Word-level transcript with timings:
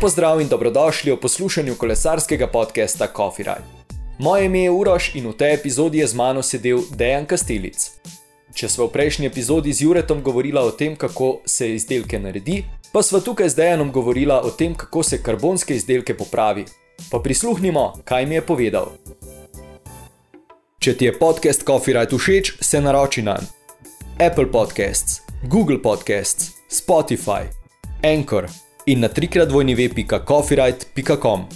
Lepo 0.00 0.08
zdrav 0.08 0.40
in 0.40 0.48
dobrodošli 0.48 1.12
v 1.12 1.20
poslušanju 1.20 1.74
kolesarskega 1.74 2.46
podcasta 2.46 3.06
Coffee 3.16 3.44
Ride. 3.44 3.66
Moje 4.18 4.44
ime 4.44 4.62
je 4.62 4.70
Uroš 4.70 5.14
in 5.14 5.26
v 5.28 5.32
tej 5.36 5.54
epizodi 5.54 5.98
je 5.98 6.06
z 6.06 6.14
mano 6.14 6.42
sedel 6.42 6.80
Dejan 6.96 7.26
Kastelic. 7.26 8.00
Če 8.56 8.68
smo 8.68 8.86
v 8.86 8.94
prejšnji 8.96 9.26
epizodi 9.28 9.74
z 9.76 9.84
Juretom 9.84 10.22
govorili 10.22 10.56
o 10.56 10.70
tem, 10.70 10.96
kako 10.96 11.42
se 11.44 11.74
izdelke 11.74 12.16
naredi, 12.18 12.64
pa 12.92 13.02
smo 13.02 13.20
tukaj 13.20 13.52
z 13.52 13.54
Dejanom 13.60 13.92
govorili 13.92 14.32
o 14.32 14.48
tem, 14.50 14.72
kako 14.74 15.02
se 15.02 15.20
karbonske 15.22 15.76
izdelke 15.76 16.16
popravi. 16.16 16.64
Pa 17.10 17.20
prisluhnimo, 17.20 18.00
kaj 18.04 18.26
mi 18.26 18.40
je 18.40 18.46
povedal. 18.46 18.96
Če 20.80 20.96
ti 20.96 21.12
je 21.12 21.18
podcast 21.18 21.66
Coffee 21.66 21.92
Ride 21.92 22.16
všeč, 22.16 22.56
se 22.64 22.80
naroči 22.80 23.20
na 23.20 23.36
Apple 24.16 24.48
Podcasts, 24.48 25.20
Google 25.44 25.82
Podcasts, 25.82 26.56
Spotify, 26.72 27.52
Anchor 28.00 28.48
in 28.86 29.00
na 29.00 29.08
trikrat 29.08 29.48
dvojni 29.48 29.74
web.coffeeride.com. 29.74 31.48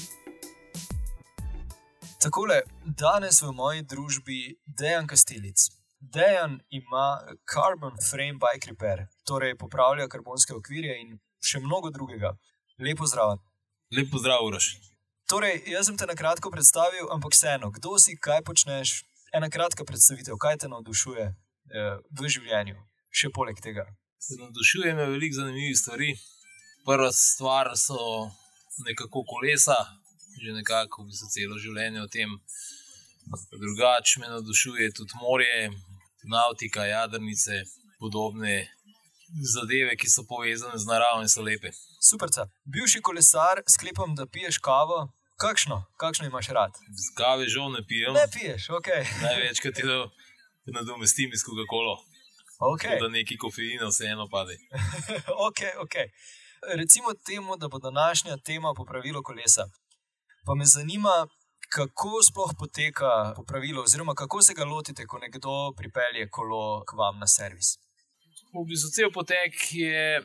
Takole, 2.20 2.62
danes 2.84 3.42
v 3.42 3.52
moji 3.52 3.82
družbi 3.82 4.56
Dejan 4.66 5.06
Kastelic. 5.06 5.68
Dejan 6.00 6.60
ima 6.70 7.20
Carbon 7.54 7.96
Frame 8.10 8.38
Bike 8.40 8.70
Repair, 8.70 9.06
torej 9.24 9.56
popravlja 9.56 10.08
karbonske 10.08 10.54
okvirje 10.54 10.96
in 11.00 11.18
še 11.44 11.60
mnogo 11.60 11.90
drugega. 11.90 12.34
Lepo 12.78 13.06
zdrav. 13.06 13.38
Lepo 13.92 14.18
zdrav, 14.18 14.44
Uroš. 14.44 14.74
Torej, 15.28 15.62
jaz 15.72 15.88
sem 15.88 15.96
te 15.96 16.06
na 16.06 16.16
kratko 16.16 16.50
predstavil, 16.52 17.08
ampak 17.12 17.32
vseeno, 17.32 17.70
kdo 17.72 17.96
si, 17.98 18.16
kaj 18.20 18.42
počneš, 18.44 19.04
ena 19.32 19.48
kratka 19.48 19.84
predstavitev, 19.84 20.36
kaj 20.36 20.58
te 20.64 20.68
navdušuje 20.68 21.24
eh, 21.24 21.96
v 22.20 22.28
življenju, 22.28 22.76
še 23.08 23.32
poleg 23.32 23.60
tega. 23.64 23.86
Navdušuje 24.40 24.92
me 24.96 25.08
veliko 25.16 25.40
zanimivih 25.40 25.76
stvari. 25.80 26.12
Prva 26.84 27.12
stvar 27.12 27.72
so 27.76 28.30
nekako 28.86 29.24
kolesa, 29.24 29.76
že 30.42 30.52
nekako 30.52 31.04
bi 31.04 31.12
se 31.12 31.26
celo 31.32 31.58
življenje 31.58 32.02
o 32.02 32.08
tem. 32.08 32.38
Drugače 33.62 34.20
me 34.20 34.28
navdušuje 34.28 34.92
tudi 34.92 35.16
morje, 35.22 35.70
nautika, 36.28 36.84
jadrnice, 36.84 37.62
podobne 37.98 38.68
zadeve, 39.54 39.96
ki 39.96 40.10
so 40.10 40.26
povezane 40.28 40.78
z 40.78 40.86
naravo 40.86 41.22
in 41.24 41.28
so 41.28 41.42
lepe. 41.42 41.72
Super, 42.04 42.28
bivši 42.64 43.00
kolesar, 43.00 43.62
sklepam, 43.68 44.14
da 44.14 44.26
piješ 44.26 44.58
kavo. 44.58 45.06
Kakšno, 45.40 45.80
kakšno 45.96 46.26
imaš 46.26 46.48
rad? 46.54 46.76
Z 46.94 47.14
kave 47.18 47.48
žal 47.50 47.72
ne 47.72 47.82
pijem. 47.88 48.12
Ne 48.14 48.28
piješ, 48.32 48.68
ok. 48.70 48.88
Največkrat 49.24 49.78
je 49.78 49.86
da 49.88 50.02
nadomestim 50.78 51.32
iz 51.32 51.42
Coca-Cola. 51.48 51.96
Okay. 52.58 53.00
Da 53.00 53.08
neki 53.08 53.36
kofein 53.36 53.82
vseeno 53.88 54.28
pade. 54.30 54.56
ok, 55.48 55.60
ok. 55.84 55.96
Recimo 56.72 57.08
temu, 57.26 57.56
da 57.56 57.68
bo 57.68 57.78
današnja 57.78 58.36
tema 58.36 58.74
popravilo 58.76 59.22
kolesa. 59.22 59.64
Pa 60.46 60.54
me 60.54 60.64
zanima, 60.64 61.26
kako 61.68 62.22
sploh 62.30 62.52
poteka 62.58 63.32
popravilo, 63.36 63.82
oziroma 63.82 64.14
kako 64.14 64.42
se 64.42 64.54
ga 64.54 64.64
lotite, 64.64 65.06
ko 65.06 65.18
nekdo 65.18 65.72
pripelje 65.76 66.30
kolo 66.30 66.84
k 66.84 66.92
vam 66.92 67.18
na 67.18 67.26
servis. 67.26 67.76
V 68.54 68.64
bistvu 68.68 68.90
cel 68.96 69.10
potek 69.12 69.52
je 69.70 70.22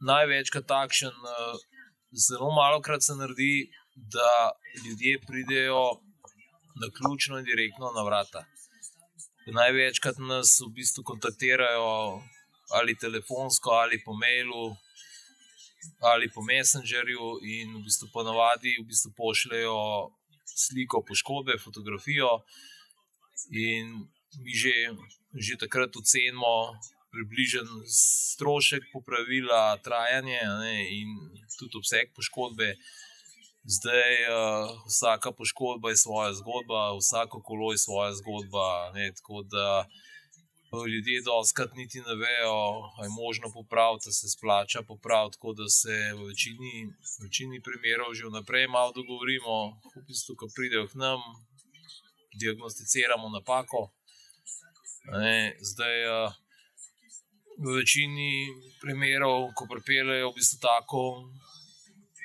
največkrat 0.00 0.66
takšen, 0.66 1.14
eh, 1.34 1.54
zelo 2.28 2.50
malo 2.50 2.80
krat 2.80 3.02
se 3.02 3.14
naredi, 3.14 3.70
da 4.14 4.50
ljudje 4.84 5.20
pridejo 5.26 5.84
na 6.80 6.86
ključno 6.96 7.38
in 7.38 7.44
direktno 7.44 7.92
na 7.96 8.02
vrata. 8.02 8.44
Največkrat 9.46 10.16
nas 10.18 10.60
v 10.60 10.70
bistvu 10.76 11.02
kontaktirajo 11.04 12.22
ali 12.72 12.96
telefonsko, 12.98 13.70
ali 13.70 14.02
po 14.04 14.12
mailu, 14.12 14.76
ali 16.00 16.30
po 16.30 16.42
Messengerju, 16.42 17.38
in 17.42 17.76
v 17.78 17.84
bistvu 17.86 18.08
ponavadi 18.12 18.76
v 18.80 18.86
bistvu 18.86 19.12
pošljajo 19.16 20.10
sliko 20.46 21.02
poškodbe, 21.08 21.58
fotografijo, 21.58 22.42
in 23.50 24.06
mi 24.40 24.54
že, 24.54 24.94
že 25.34 25.58
takrat 25.60 25.96
ocenimo 25.96 26.76
približen 27.12 27.68
strošek 27.86 28.88
popravila, 28.92 29.76
trajanje 29.84 30.40
ne, 30.64 30.76
in 30.88 31.08
tudi 31.58 31.76
obseg 31.76 32.12
poškodbe. 32.16 32.76
Zdaj, 33.62 34.14
uh, 34.26 34.72
vsaka 34.88 35.30
poškodba 35.38 35.92
je 35.92 36.00
svoja 36.00 36.32
zgodba, 36.34 36.96
vsako 36.98 37.42
kolo 37.46 37.70
je 37.72 37.78
svoja 37.78 38.10
zgodba. 38.18 38.90
Ne, 38.96 39.12
tako 39.14 39.44
da 39.46 39.86
ljudje 40.72 41.22
doskrat 41.22 41.70
niti 41.74 41.98
ne 42.00 42.14
vejo, 42.24 42.58
ali 42.96 43.06
je 43.06 43.16
možno 43.22 43.46
popraviti, 43.52 44.12
se 44.18 44.28
splača 44.28 44.80
popraviti. 44.82 45.36
Tako 45.36 45.52
da 45.52 45.66
se 45.68 45.94
v 46.18 46.20
večini, 46.30 46.74
v 47.12 47.24
večini 47.24 47.62
primerov 47.66 48.14
že 48.14 48.28
vnaprej 48.30 48.66
malo 48.68 48.92
dogovorimo, 48.98 49.54
v 49.96 50.04
bistvu, 50.08 50.32
ko 50.36 50.46
pridejo 50.56 50.86
k 50.88 50.94
nam, 51.04 51.20
diagnosticiramo 52.40 53.28
napako. 53.28 53.92
Ne, 55.22 55.56
zdaj, 55.60 55.96
v 57.64 57.68
večini 57.78 58.32
primerov, 58.80 59.52
ko 59.56 59.66
pripeljejo 59.72 60.30
v 60.30 60.36
bistvu 60.38 60.58
tako 60.68 61.04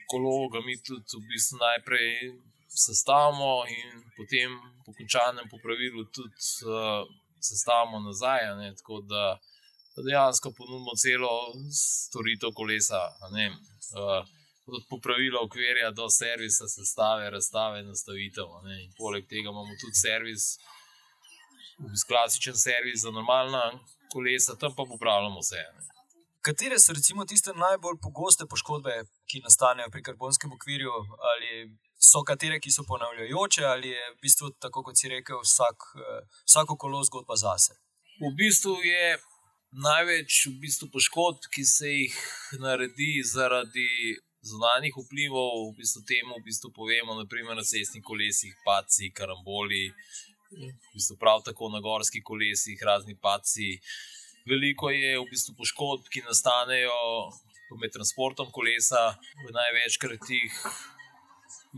kolo, 0.09 0.47
ga 0.53 0.59
mi 0.63 0.75
tudi 0.87 1.19
v 1.19 1.23
bistvu 1.31 1.59
najprej 1.59 2.09
sestavimo 2.85 3.65
in 3.67 3.87
potem 4.15 4.49
po 4.85 4.93
končanem 4.95 5.49
popravilu 5.51 6.05
tudi 6.15 6.39
uh, 6.63 7.03
sestavimo 7.41 7.99
nazaj. 7.99 8.55
Ne, 8.57 8.73
tako 8.75 9.01
da 9.01 9.39
dejansko 10.05 10.51
ponudimo 10.57 10.93
celo 11.03 11.33
storitev 12.11 12.51
kolesa. 12.55 13.01
Uh, 13.27 14.27
od 14.67 14.83
popravila 14.89 15.39
okvirja 15.41 15.91
do 15.91 16.09
servisa, 16.09 16.67
sestave, 16.67 17.29
razstave, 17.29 17.83
nastavitev. 17.83 18.45
Poleg 18.97 19.27
tega 19.27 19.49
imamo 19.49 19.73
tudi 19.81 19.95
servis, 20.05 20.43
klasičen 22.07 22.55
servis 22.55 23.01
za 23.01 23.11
normalna 23.11 23.63
kolesa, 24.13 24.55
tam 24.55 24.75
pa 24.75 24.83
popravljamo 24.93 25.39
vse. 25.39 25.63
Ne. 25.75 25.81
Katere 26.47 26.79
so 26.79 26.93
recimo 26.93 27.25
tiste 27.25 27.51
najbolj 27.53 27.97
pogoste 28.05 28.45
poškodbe, 28.51 28.93
ki 29.29 29.43
nastanejo 29.47 29.89
pri 29.91 30.03
karbonskem 30.03 30.53
okvirju, 30.57 30.93
ali 31.29 31.49
so 32.11 32.23
katere, 32.23 32.59
ki 32.63 32.71
so 32.71 32.85
ponavljajoče, 32.87 33.65
ali 33.65 33.91
je 33.93 34.03
v 34.13 34.19
bistvu 34.23 34.51
tako, 34.63 34.83
kot 34.87 34.99
si 34.99 35.11
rekel, 35.11 35.41
vsak, 35.43 35.89
vsako 36.45 36.77
kolo 36.79 37.03
zgodba 37.03 37.35
zase? 37.35 37.75
V 38.21 38.31
bistvu 38.37 38.77
je 38.83 39.17
največ 39.87 40.45
v 40.47 40.55
bistvu 40.63 40.87
poškodb, 40.93 41.49
ki 41.53 41.65
se 41.67 41.91
jih 41.91 42.15
naredi 42.63 43.11
zaradi 43.27 44.15
zunanjih 44.47 44.95
vplivov, 44.95 45.71
v 45.71 45.81
bistvu 45.81 46.05
temu 46.07 46.39
v 46.39 46.45
bistvu 46.47 46.71
povemo, 46.73 47.17
naprimer 47.19 47.57
na 47.57 47.65
cestnih 47.65 48.03
kolesih, 48.03 48.55
paci, 48.65 49.11
karamboli 49.11 49.89
v 50.51 50.71
bistvu 50.93 51.17
prav 51.19 51.43
tako 51.43 51.69
na 51.69 51.81
gorskih 51.83 52.23
kolesih, 52.23 52.79
razni 52.83 53.17
paci. 53.19 53.77
Veliko 54.47 54.89
je 54.89 55.17
v 55.19 55.25
bistvu 55.27 55.57
poškodb, 55.59 56.07
ki 56.07 56.23
nastanejo 56.23 56.95
med 57.81 57.91
transportom 57.91 58.47
kolesa, 58.55 59.17
v 59.43 59.51
največkrat 59.51 60.29
jih 60.31 60.61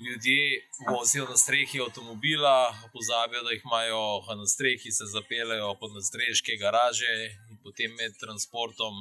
ljudje 0.06 0.44
vozijo 0.90 1.26
na 1.30 1.38
strehi 1.38 1.82
avtomobila, 1.82 2.74
pozabijo, 2.94 3.44
da 3.44 3.52
jih 3.52 3.64
imajo 3.66 4.04
na 4.42 4.48
strehi, 4.54 4.92
se 4.92 5.06
zapeljejo 5.16 5.76
pod 5.80 5.94
nadstreške 5.96 6.58
garaže 6.64 7.14
in 7.50 7.58
potem 7.64 7.96
med 8.02 8.18
transportom, 8.24 8.94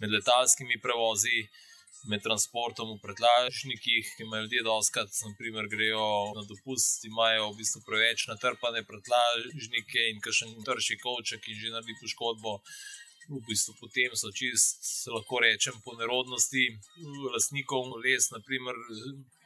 med 0.00 0.10
letalskimi 0.16 0.80
prevozi 0.86 1.46
med 2.10 2.22
transportom 2.22 2.90
v 2.94 3.00
pretlažnikih, 3.02 4.08
ki 4.16 4.26
imajo 4.26 4.44
ljudje 4.44 4.62
doskrat, 4.66 5.08
naprimer, 5.24 5.68
grejo 5.72 6.08
na 6.36 6.42
dopust, 6.48 7.04
imajo 7.08 7.50
v 7.52 7.58
bistvu 7.60 7.80
preveč 7.86 8.26
natrpane 8.28 8.84
pretlažnike 8.88 10.08
in 10.10 10.20
kakšen 10.24 10.52
trši 10.66 10.98
kovček 11.00 11.48
in 11.48 11.60
že 11.60 11.72
naredi 11.72 11.96
poškodbo. 12.02 12.58
V 13.28 13.40
bistvu 13.48 13.72
potem 13.80 14.12
so 14.20 14.28
čist, 14.36 14.84
lahko 15.08 15.40
rečem, 15.40 15.76
po 15.84 15.94
nerodnosti 15.96 16.64
lastnikov 17.32 17.96
les, 18.04 18.28
naprimer, 18.34 18.76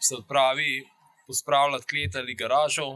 se 0.03 0.17
odpravi 0.19 0.83
pospravljati 1.29 1.87
klet 1.91 2.17
ali 2.17 2.35
garažo. 2.35 2.89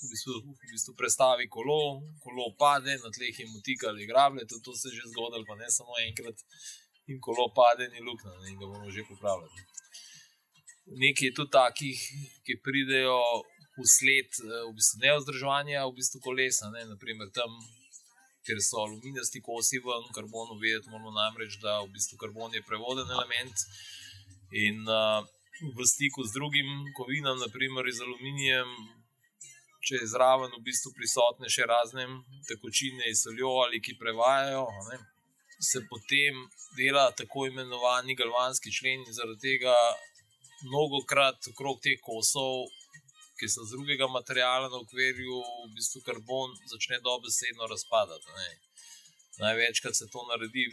V 0.00 0.08
bistvu, 0.10 0.34
v 0.42 0.70
bistvu 0.72 0.94
prestavi 0.96 1.46
kolo, 1.48 2.00
kolo 2.24 2.48
pade, 2.58 2.96
na 3.04 3.10
tleh 3.12 3.38
je 3.38 3.46
mutika 3.54 3.92
ali 3.92 4.08
grable, 4.08 4.46
to, 4.48 4.58
to 4.64 4.72
se 4.74 4.88
je 4.88 4.96
že 4.96 5.10
zgodilo, 5.12 5.44
pa 5.46 5.54
ne 5.60 5.68
samo 5.70 5.92
enkrat 6.08 6.38
in 7.12 7.20
kolo 7.20 7.50
pade, 7.54 7.88
ni 7.92 8.00
luknja, 8.00 8.32
in 8.48 8.56
ga 8.58 8.66
bomo 8.66 8.90
že 8.90 9.04
popravili. 9.04 9.66
Nekaj 11.04 11.28
je 11.28 11.34
tudi 11.36 11.52
takih, 11.52 11.98
ki 12.44 12.62
pridejo 12.64 13.20
usled 13.78 14.30
eh, 14.40 14.64
v 14.68 14.72
bistvu 14.78 15.02
neozdržovanja 15.04 15.84
v 15.86 15.96
bistvu 15.98 16.18
kolesa, 16.24 16.70
ne? 16.74 16.84
naprimer 16.92 17.28
tam, 17.34 17.50
kjer 18.50 18.60
so 18.66 18.82
aluminijasti 18.82 19.42
kosi 19.46 19.78
v 19.78 19.94
karbonu, 20.14 20.58
vedeti 20.58 20.90
moramo 20.90 21.14
namreč, 21.14 21.58
da 21.62 21.78
v 21.84 21.92
bistvu 21.94 22.18
karbon 22.18 22.54
je 22.54 22.66
prevoden 22.66 23.06
element 23.16 23.62
in 24.50 24.82
uh, 24.90 25.22
v 25.76 25.86
stiku 25.86 26.24
z 26.26 26.34
drugim 26.34 26.66
kovinom, 26.98 27.38
naprimer 27.38 27.86
iz 27.86 28.00
aluminijem. 28.02 28.70
Če 29.86 30.02
je 30.02 30.10
zraven 30.12 30.50
v 30.58 30.64
bistvu 30.66 30.90
prisotne 30.98 31.48
še 31.48 31.64
razne 31.70 32.04
tekočine 32.48 33.06
iz 33.08 33.22
soljo 33.24 33.54
ali 33.62 33.78
ki 33.80 33.94
prevajajo, 34.02 34.66
ne, 34.90 34.98
se 35.56 35.80
potem 35.88 36.42
dela 36.76 37.06
tako 37.16 37.46
imenovani 37.48 38.18
galvanski 38.18 38.72
člen, 38.74 39.06
in 39.06 39.16
zaradi 39.16 39.54
tega 39.54 39.76
mnogo 40.66 41.00
krat 41.08 41.48
okrog 41.54 41.80
teh 41.86 41.96
kosov, 42.04 42.66
ki 43.40 43.48
so 43.48 43.64
z 43.64 43.74
drugega 43.74 44.08
materiala 44.08 44.68
na 44.68 44.80
okvirju, 44.84 45.38
v 45.68 45.70
bistvu 45.76 46.02
karbon 46.08 46.52
začne 46.72 47.00
dobesedno 47.06 47.68
razpadati. 47.72 48.34
Ne. 48.36 48.50
Največkrat 49.44 49.96
se 49.96 50.08
to 50.12 50.26
naredi 50.28 50.66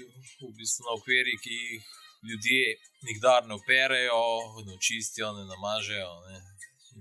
v 0.43 0.51
bistvu 0.59 0.87
na 0.87 0.97
okvirjih, 0.97 1.39
ki 1.45 1.59
jih 1.61 1.87
ljudje 2.29 2.75
nikdar 3.09 3.47
ne 3.47 3.55
operajo, 3.55 4.21
ne 4.67 4.75
očistijo, 4.75 5.31
ne 5.39 5.47
namažejo. 5.53 6.11
Ne. 6.27 6.43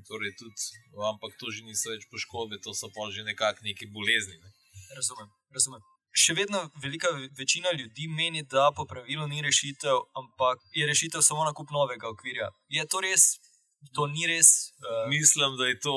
Torej 0.07 0.37
tudi, 0.39 0.79
ampak 1.11 1.35
to 1.41 1.51
že 1.51 1.65
niso 1.65 1.91
več 1.91 2.05
poškodbe, 2.13 2.61
to 2.63 2.75
so 2.77 2.93
pa 2.95 3.11
že 3.11 3.27
nekakšne 3.27 3.91
bolezni. 3.99 4.39
Ne. 4.39 4.51
Razumem, 4.95 5.29
razumem 5.51 5.85
še 6.17 6.35
vedno 6.35 6.63
velika 6.83 7.09
večina 7.39 7.73
ljudi 7.79 8.09
meni, 8.09 8.43
da 8.43 8.71
popravilo 8.77 9.27
ni 9.27 9.43
rešitev, 9.43 9.99
ampak 10.21 10.63
je 10.73 10.87
rešitev 10.87 11.21
samo 11.23 11.45
na 11.45 11.53
kup 11.53 11.71
novega 11.71 12.09
okvirja. 12.09 12.49
Je 12.69 12.87
to 12.87 13.01
res? 13.05 13.37
To 13.95 14.07
ni 14.07 14.27
res? 14.27 14.73
Uh... 14.81 15.09
Mislim, 15.09 15.57
da 15.57 15.67
je 15.67 15.81
to 15.81 15.97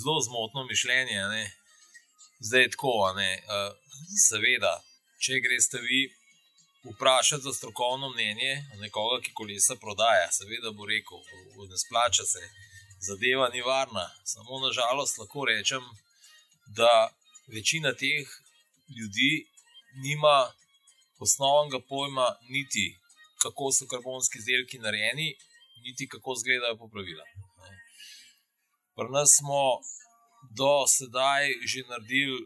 zelo 0.00 0.20
zmotno 0.20 0.64
mišljenje. 0.64 1.18
Ne? 1.34 1.44
Zdaj 2.40 2.62
je 2.62 2.70
tako. 2.70 2.94
Uh, 3.12 3.74
seveda, 4.28 4.74
če 5.18 5.40
greš 5.44 5.72
vi 5.88 6.00
vprašati 6.84 7.42
za 7.42 7.52
strokovno 7.52 8.08
mnenje 8.08 8.64
nekoga, 8.80 9.20
ki 9.22 9.32
kolesa 9.32 9.76
prodaja, 9.76 10.30
seveda 10.32 10.72
bo 10.72 10.86
rekel, 10.86 11.20
ne 11.70 11.78
splača 11.78 12.24
se. 12.24 12.50
Zadeva 13.00 13.48
ni 13.48 13.62
varna. 13.62 14.06
Samo 14.24 14.60
na 14.60 14.72
žalost 14.72 15.18
lahko 15.18 15.44
rečem, 15.44 15.84
da 16.66 17.10
večina 17.46 17.92
teh 17.92 18.28
ljudi 18.96 19.46
nima 20.04 20.52
osnovnega 21.18 21.80
pojma, 21.88 22.34
niti 22.48 22.96
kako 23.42 23.72
so 23.72 23.86
karbonski 23.86 24.38
izdelki 24.38 24.78
narejeni, 24.78 25.36
niti 25.86 26.08
kako 26.08 26.36
izgledajo 26.38 26.76
popravila. 26.82 27.24
Pri 28.96 29.08
nas 29.16 29.36
smo 29.38 29.62
do 30.60 30.72
sedaj 30.96 31.44
že 31.70 31.88
naredili 31.88 32.38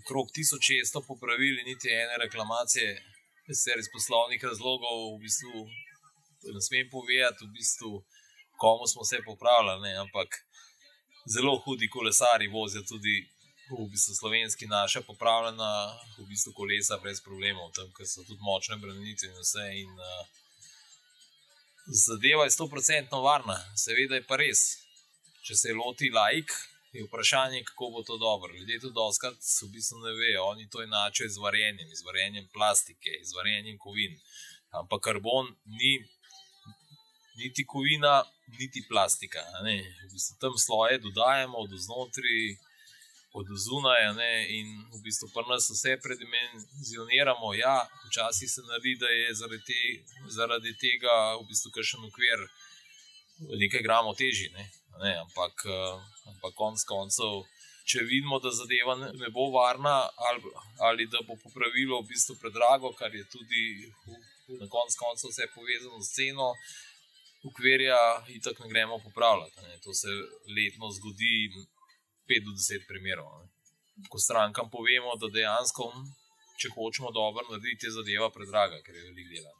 okrog 0.00 0.26
1600 0.38 1.06
popravil, 1.06 1.54
niti 1.66 1.88
ene 2.02 2.16
reklamacije, 2.24 2.88
sicer 3.46 3.78
iz 3.78 3.88
poslovnih 3.94 4.44
razlogov, 4.50 4.96
v 5.14 5.18
bistvu 5.24 5.56
ne 6.54 6.60
smem 6.68 6.86
povedati, 6.90 7.44
v 7.44 7.50
bistvu, 7.58 7.90
komu 8.62 8.86
smo 8.92 9.02
se 9.04 9.18
popravljali, 9.30 9.90
ampak 10.04 10.28
zelo 11.34 11.54
hudi 11.64 11.88
kolesari 11.96 12.48
vozijo 12.48 12.82
tudi 12.92 13.16
v 13.70 13.88
bistvu 13.92 14.14
slovenski 14.14 14.66
naša 14.66 15.00
popravljena, 15.10 15.70
v 16.18 16.26
bistvu 16.30 16.52
kolesa 16.60 16.98
brez 17.02 17.20
problemov, 17.20 17.72
tam 17.76 17.88
so 18.04 18.24
tudi 18.28 18.40
močne 18.40 18.76
branilce 18.82 19.26
in 19.26 19.36
vse. 19.42 19.66
In, 19.82 19.92
uh, 19.92 20.47
zadeva 21.88 22.44
je 22.44 22.50
100% 22.50 23.22
varna, 23.22 23.58
seveda 23.76 24.14
je 24.14 24.26
pa 24.26 24.36
res. 24.36 24.60
Če 25.46 25.56
se 25.56 25.72
loti 25.72 26.10
laik, 26.12 26.52
je 26.92 27.04
vprašanje, 27.04 27.62
kako 27.64 27.90
bo 27.90 28.02
to 28.02 28.18
dobro. 28.18 28.52
Ljudje 28.54 28.80
to 28.80 28.90
doskrat 28.90 29.36
v 29.62 29.68
bistvu 29.72 29.98
ne 30.04 30.12
vejo, 30.12 30.44
oni 30.52 30.68
to 30.68 30.82
enačijo 30.82 31.28
z 31.28 31.40
varjenjem, 31.44 31.88
z 31.94 32.04
varjenjem 32.04 32.48
plastike, 32.52 33.20
z 33.24 33.36
varjenjem 33.36 33.78
kovin. 33.78 34.20
Ampak 34.70 35.02
karbon 35.02 35.52
ni. 35.64 35.98
Niti 37.38 37.62
kovina, 37.66 38.24
niti 38.58 38.82
plastika. 38.88 39.44
V 39.62 40.12
bistvu 40.12 40.36
tam 40.40 40.56
sloje 40.58 40.98
dodajemo 40.98 41.58
od 41.58 41.70
znotraj, 41.70 42.56
od 43.32 43.46
zunaj, 43.64 44.02
in 44.48 44.68
v 44.92 45.00
bistvu 45.04 45.28
pa 45.34 45.44
nas 45.48 45.68
vse 45.70 45.98
predimenzioniramo. 46.02 47.54
Ja, 47.54 47.88
včasih 48.08 48.50
se 48.50 48.62
naredi, 48.68 48.96
da 49.02 49.08
je 49.08 49.34
zaradi, 49.34 49.64
te, 49.68 49.80
zaradi 50.38 50.72
tega 50.80 51.14
v 51.40 51.44
bistvu 51.50 51.70
kakšen 51.76 52.08
ukvir 52.08 52.48
nekaj 53.62 53.84
gramov 53.86 54.16
težji, 54.18 54.48
ne, 54.56 54.64
ne, 55.02 55.12
ampak, 55.24 55.66
ampak 56.32 56.56
konc 56.56 56.84
koncev. 56.88 57.44
Če 57.88 58.02
vidimo, 58.04 58.36
da 58.44 58.50
zadeva 58.52 58.98
ne 59.00 59.30
bo 59.32 59.46
varna, 59.54 60.02
ali, 60.28 60.50
ali 60.88 61.06
da 61.08 61.22
bo 61.24 61.38
popravilo 61.40 62.02
v 62.02 62.10
bistvu 62.10 62.36
predrago, 62.36 62.92
kar 62.92 63.14
je 63.14 63.24
tudi 63.32 63.62
na 64.60 64.68
koncu 64.68 64.98
koncev 65.00 65.32
vse 65.32 65.46
povezano 65.54 66.00
s 66.04 66.12
ceno, 66.16 66.50
ukvirja, 67.48 68.00
in 68.34 68.42
tako 68.44 68.66
ne 68.66 68.74
gremo 68.74 68.98
popravljati. 69.04 69.64
Ne. 69.64 69.78
To 69.84 69.94
se 69.94 70.12
letno 70.52 70.90
zgodi, 70.98 71.48
5 72.28 72.44
do 72.46 72.52
10 72.56 72.88
primerov. 72.88 73.28
Ne. 73.40 73.48
Ko 74.10 74.18
strankam 74.18 74.70
povemo, 74.70 75.16
da 75.20 75.30
dejansko, 75.32 75.90
če 76.60 76.70
hočemo 76.74 77.10
dobro 77.14 77.44
narediti, 77.50 77.86
je 77.86 77.96
zadeva 77.96 78.30
predraga, 78.30 78.78
ker 78.84 78.94
je 78.94 79.06
veliko 79.10 79.34
dela. 79.34 79.54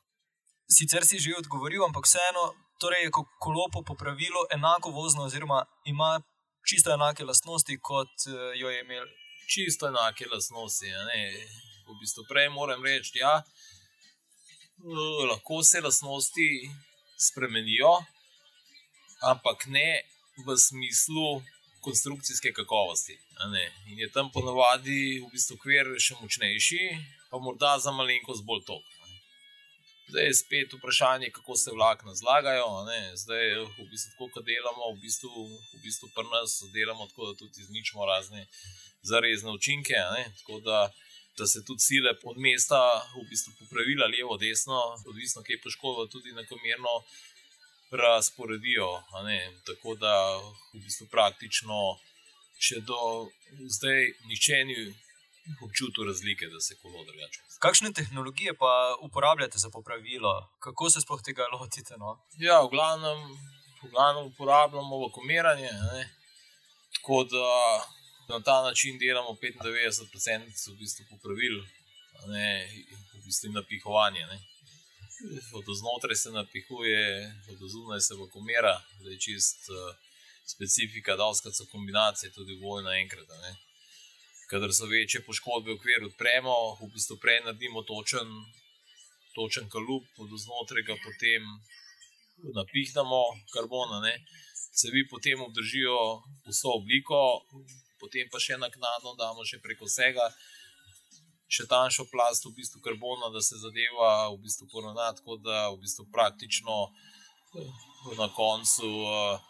Sicer 0.69 1.07
si 1.09 1.19
že 1.19 1.39
odgovoril, 1.39 1.83
ampak 1.87 2.05
vseeno, 2.07 2.53
torej 2.79 3.09
je 3.09 3.15
kolo 3.41 3.69
po 3.73 3.95
pravilu 3.95 4.45
enako 4.55 4.93
vozno, 4.93 5.25
oziroma 5.25 5.65
ima 5.85 6.21
čisto 6.69 6.93
enake 6.93 7.25
lastnosti, 7.25 7.79
kot 7.81 8.13
eh, 8.29 8.59
jo 8.61 8.69
je 8.71 8.81
imel. 8.85 9.07
Čisto 9.49 9.89
enake 9.89 10.27
lastnosti. 10.33 10.87
V 11.89 11.97
bistvu 12.01 12.27
prej 12.29 12.51
moram 12.53 12.85
reči, 12.85 13.17
da 13.17 13.21
ja, 13.21 13.35
eh, 13.41 15.27
lahko 15.31 15.63
se 15.63 15.81
lastnosti 15.81 16.49
spremenijo, 17.19 17.95
ampak 19.33 19.67
ne 19.67 20.03
v 20.47 20.57
smislu 20.57 21.41
konstrukcijske 21.81 22.53
kakovosti. 22.53 23.19
In 23.87 23.99
je 23.99 24.11
tam 24.13 24.31
ponovadi 24.35 25.21
v 25.23 25.31
bistvu 25.33 25.59
kvir 25.63 25.95
še 26.01 26.19
močnejši, 26.21 26.85
pa 27.31 27.41
morda 27.43 27.77
za 27.83 27.93
malenkost 27.95 28.45
bolj 28.47 28.65
tok. 28.67 28.95
Zdaj 30.09 30.25
je 30.25 30.35
spet 30.35 30.73
vprašanje, 30.73 31.29
kako 31.37 31.57
se 31.57 31.71
vlakna 31.71 32.15
zlagajo. 32.15 32.69
Zdaj, 33.23 33.45
v 33.77 33.85
bistvu, 33.91 34.13
tako 34.13 34.29
kot 34.35 34.45
delamo, 34.47 34.93
v 34.95 35.01
bistvu, 35.05 35.33
v 35.75 35.81
bistvu 35.85 36.09
pri 36.17 36.25
nas 36.33 36.63
delamo 36.73 37.07
tako, 37.11 37.29
da 37.29 37.35
tudi 37.43 37.61
izničimo 37.61 38.07
razne 38.07 38.47
zarezne 39.03 39.51
učinke. 39.51 40.01
Tako 40.41 40.61
da, 40.65 40.79
da 41.39 41.47
se 41.47 41.65
tudi 41.65 41.85
sile 41.89 42.17
od 42.25 42.39
mesta 42.41 42.81
v 43.17 43.27
bistvu 43.29 43.53
popravila 43.61 44.09
levo, 44.09 44.37
desno, 44.41 44.81
odvisno, 45.11 45.45
kje 45.45 45.59
je 45.59 45.65
poškodba, 45.67 46.09
tudi 46.15 46.33
enakomerno 46.33 46.95
razporedijo. 47.91 49.03
Tako 49.67 49.95
da 49.95 50.37
v 50.75 50.81
bistvu 50.85 51.07
praktično 51.11 51.99
še 52.59 52.81
do 52.81 53.29
zdaj 53.77 54.01
nihče 54.29 54.65
ni 54.65 54.77
občutil 55.65 56.07
razlike, 56.07 56.47
da 56.53 56.61
se 56.61 56.77
kolo 56.83 57.05
drugače. 57.05 57.41
Kakšne 57.59 57.93
tehnologije 57.93 58.55
pa 58.55 58.97
uporabljate 59.03 59.59
za 59.59 59.71
popravilo, 59.71 60.33
kako 60.59 60.91
se 60.91 61.01
sploh 61.01 61.23
tega 61.25 61.47
lotite? 61.53 61.97
No? 61.97 62.19
Ja, 62.39 62.61
v 62.63 62.69
glavnem, 62.75 63.23
v 63.83 63.91
glavnem 63.91 64.27
uporabljamo 64.27 65.01
vakumiranje. 65.07 65.71
Tako 66.99 67.25
da 67.25 67.49
na 68.29 68.41
ta 68.45 68.63
način 68.63 68.99
delamo 68.99 69.33
95% 69.43 70.73
v 70.73 70.77
bistvu 70.77 71.05
popravil, 71.11 71.63
ne, 72.27 72.69
v 73.15 73.25
bistvu 73.25 73.53
napihovanje. 73.57 74.27
Ne 74.27 74.58
od 75.53 75.65
znotraj 75.81 76.17
se 76.17 76.31
napihuje, 76.31 77.35
od 77.51 77.59
zunaj 77.71 78.01
se 78.01 78.15
vakumira, 78.15 78.77
da 79.03 79.11
je 79.11 79.19
čist 79.21 79.69
uh, 79.69 79.95
specifika, 80.47 81.17
da 81.17 81.33
so 81.35 81.67
kombinacije 81.73 82.33
tudi 82.33 82.55
vojne 82.63 82.91
naenkrat. 82.91 83.29
Kadar 84.51 84.73
so 84.73 84.87
večje 84.87 85.25
poškodbe 85.27 85.71
v 85.71 85.77
okviru 85.77 86.07
odpremo, 86.07 86.55
v 86.81 86.91
bistvu 86.95 87.17
prej 87.23 87.41
naredimo 87.45 87.83
točen, 87.83 88.29
točen 89.35 89.69
kalup, 89.69 90.07
od 90.19 90.31
znotraj 90.45 90.83
ga 90.89 90.97
potem 91.05 91.43
napihnemo 92.55 93.23
karbona, 93.55 94.01
ne? 94.01 94.15
se 94.79 94.89
vi 94.95 95.09
potem 95.09 95.41
obdržijo 95.43 96.23
vso 96.47 96.71
obliko, 96.81 97.19
potem 98.01 98.29
pa 98.31 98.39
še 98.39 98.57
naknadno 98.63 99.15
damo 99.19 99.45
še 99.45 99.59
preko 99.59 99.89
vsega 99.91 100.27
še 101.49 101.65
tanjšo 101.69 102.05
plast 102.13 102.45
v 102.47 102.55
bistvu 102.57 102.81
karbona, 102.85 103.31
da 103.33 103.41
se 103.41 103.57
zadeva 103.61 104.29
v 104.29 104.39
bistvu 104.45 104.69
poravna, 104.73 105.13
tako 105.17 105.39
da 105.41 105.69
v 105.73 105.81
bistvu 105.85 106.05
praktično 106.13 106.77
eh, 106.89 107.71
na 108.19 108.29
koncu 108.37 108.89
uh, 108.89 109.41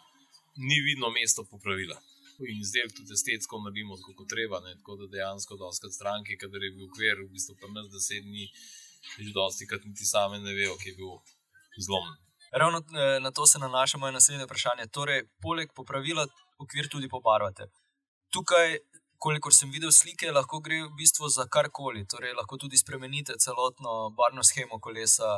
ni 0.59 0.79
vidno 0.87 1.11
mesto 1.11 1.43
popravila. 1.43 1.97
In 2.39 2.63
zdaj 2.63 2.87
tudi 2.95 3.13
estetsko 3.17 3.59
naredimo 3.59 3.97
tako, 3.99 4.13
kot 4.21 4.29
treba. 4.31 4.61
Ne? 4.63 4.77
Tako 4.79 4.95
da 5.01 5.09
dejansko, 5.11 5.57
da 5.59 5.71
so 5.75 5.91
stranke, 5.91 6.39
kader 6.39 6.63
je 6.63 6.71
bil 6.77 6.87
ukvir, 6.87 7.19
v 7.19 7.27
bistvu 7.35 7.57
pa 7.59 7.67
nas 7.75 7.91
deset 7.91 8.23
dni, 8.23 8.47
že 9.19 9.35
dosti 9.35 9.67
krat 9.67 9.83
niti 9.83 10.07
same 10.07 10.39
ne 10.39 10.55
vejo, 10.55 10.77
ki 10.79 10.93
je 10.93 10.99
bil 11.01 11.19
zlomen. 11.83 12.15
Ravno 12.51 12.79
eh, 12.79 13.19
na 13.19 13.31
to 13.31 13.47
se 13.47 13.59
nanaša 13.59 13.99
moje 13.99 14.15
naslednje 14.15 14.47
vprašanje. 14.47 14.87
Torej, 14.87 15.25
poleg 15.43 15.75
popravila, 15.75 16.27
ukvir 16.63 16.87
tudi 16.87 17.11
pobarvate. 17.11 17.67
Tukaj 18.31 18.77
kolikor 19.19 19.53
sem 19.53 19.71
videl 19.71 19.91
slike, 19.91 20.31
lahko 20.31 20.61
gre 20.63 20.83
v 20.85 20.93
bistvu 20.97 21.29
za 21.29 21.45
karkoli. 21.51 22.05
Torej, 22.07 22.33
lahko 22.37 22.57
tudi 22.57 22.79
spremenite 22.79 23.35
celotno 23.39 24.09
barvno 24.17 24.43
schemo 24.43 24.79
kolesa. 24.79 25.29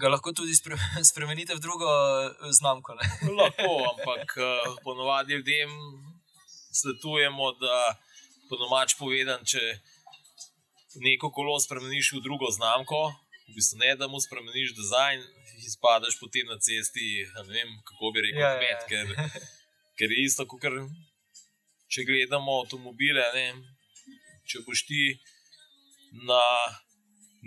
Ga 0.00 0.10
lahko 0.12 0.34
tudi 0.36 0.54
spre, 0.54 0.76
spremenite 1.10 1.56
v 1.56 1.64
drugo 1.64 1.88
eh, 1.88 2.52
znamko. 2.52 2.98
lahko, 3.40 3.70
ampak 3.92 4.36
uh, 4.36 4.76
ponovadi 4.84 5.38
ljudem 5.40 5.72
svetujemo, 6.72 7.52
da 7.62 7.96
po 8.48 8.60
domač 8.60 8.94
povedan, 9.00 9.40
če 9.44 9.62
neko 11.00 11.32
kolo 11.32 11.56
spremeniš 11.60 12.12
v 12.16 12.22
drugo 12.24 12.52
znamko, 12.52 13.08
v 13.48 13.56
bistvu 13.56 13.80
ne, 13.80 13.94
da 13.96 14.08
mu 14.08 14.20
spremeniš 14.20 14.76
dizajn, 14.76 15.24
izpadeš 15.64 16.20
potem 16.20 16.48
na 16.48 16.60
cesti. 16.60 17.24
Ne 17.40 17.48
vem, 17.48 17.72
kako 17.88 18.12
bi 18.12 18.28
rekel, 18.28 18.44
Ja, 18.44 18.52
ja, 18.56 18.58
kmet, 18.60 18.80
ja. 18.84 18.88
ker, 18.92 19.48
ker 19.96 20.12
je 20.12 20.24
isto, 20.28 20.44
kot 20.48 20.68
če 21.88 22.04
gledamo 22.08 22.60
avtomobile. 22.62 23.24
Ne, 23.34 23.48
če 24.48 24.64
boš 24.66 24.84
ti 24.88 25.02
na 26.28 26.42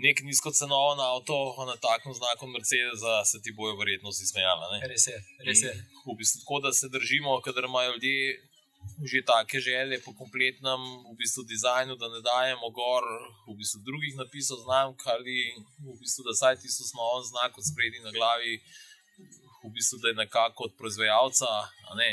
nek 0.02 0.22
nizkocenoven 0.24 1.02
avto, 1.04 1.36
na 1.68 1.76
takem 1.76 2.14
znaku 2.16 2.48
Mercedesa, 2.48 3.24
se 3.28 3.42
ti 3.44 3.52
bojo 3.52 3.76
verjetno 3.80 4.10
vsi 4.10 4.30
smejali. 4.30 4.80
Res 4.88 5.06
je, 5.10 5.18
res 5.48 5.62
je. 5.66 5.74
In 5.74 6.08
V 6.08 6.16
bistvu, 6.18 6.40
tako 6.42 6.60
da 6.64 6.72
se 6.72 6.88
držimo, 6.88 7.40
kadar 7.44 7.68
imajo 7.68 7.92
ljudje 7.92 8.40
že 9.06 9.22
take 9.22 9.60
želje 9.60 10.00
po 10.02 10.10
kompletnem 10.14 10.80
v 11.06 11.14
bistvu, 11.18 11.42
dizajnu, 11.46 11.94
da 11.96 12.08
ne 12.08 12.20
dajemo 12.20 12.70
gor 12.70 13.04
v 13.46 13.54
bistvu, 13.58 13.78
drugih 13.86 14.16
napisov 14.18 14.58
znamk 14.66 15.06
ali 15.06 15.54
v 15.86 15.94
bistvu, 16.00 16.26
da 16.26 16.34
saj 16.34 16.56
tisto 16.62 16.82
osnoven 16.86 17.24
znak 17.30 17.58
od 17.58 17.64
spredi 17.66 18.02
na 18.02 18.10
glavi, 18.10 18.58
v 19.62 19.70
bistvu, 19.70 19.98
da 20.02 20.10
je 20.10 20.20
nekako 20.24 20.66
od 20.66 20.72
proizvajalca, 20.78 21.46
ne. 21.94 22.10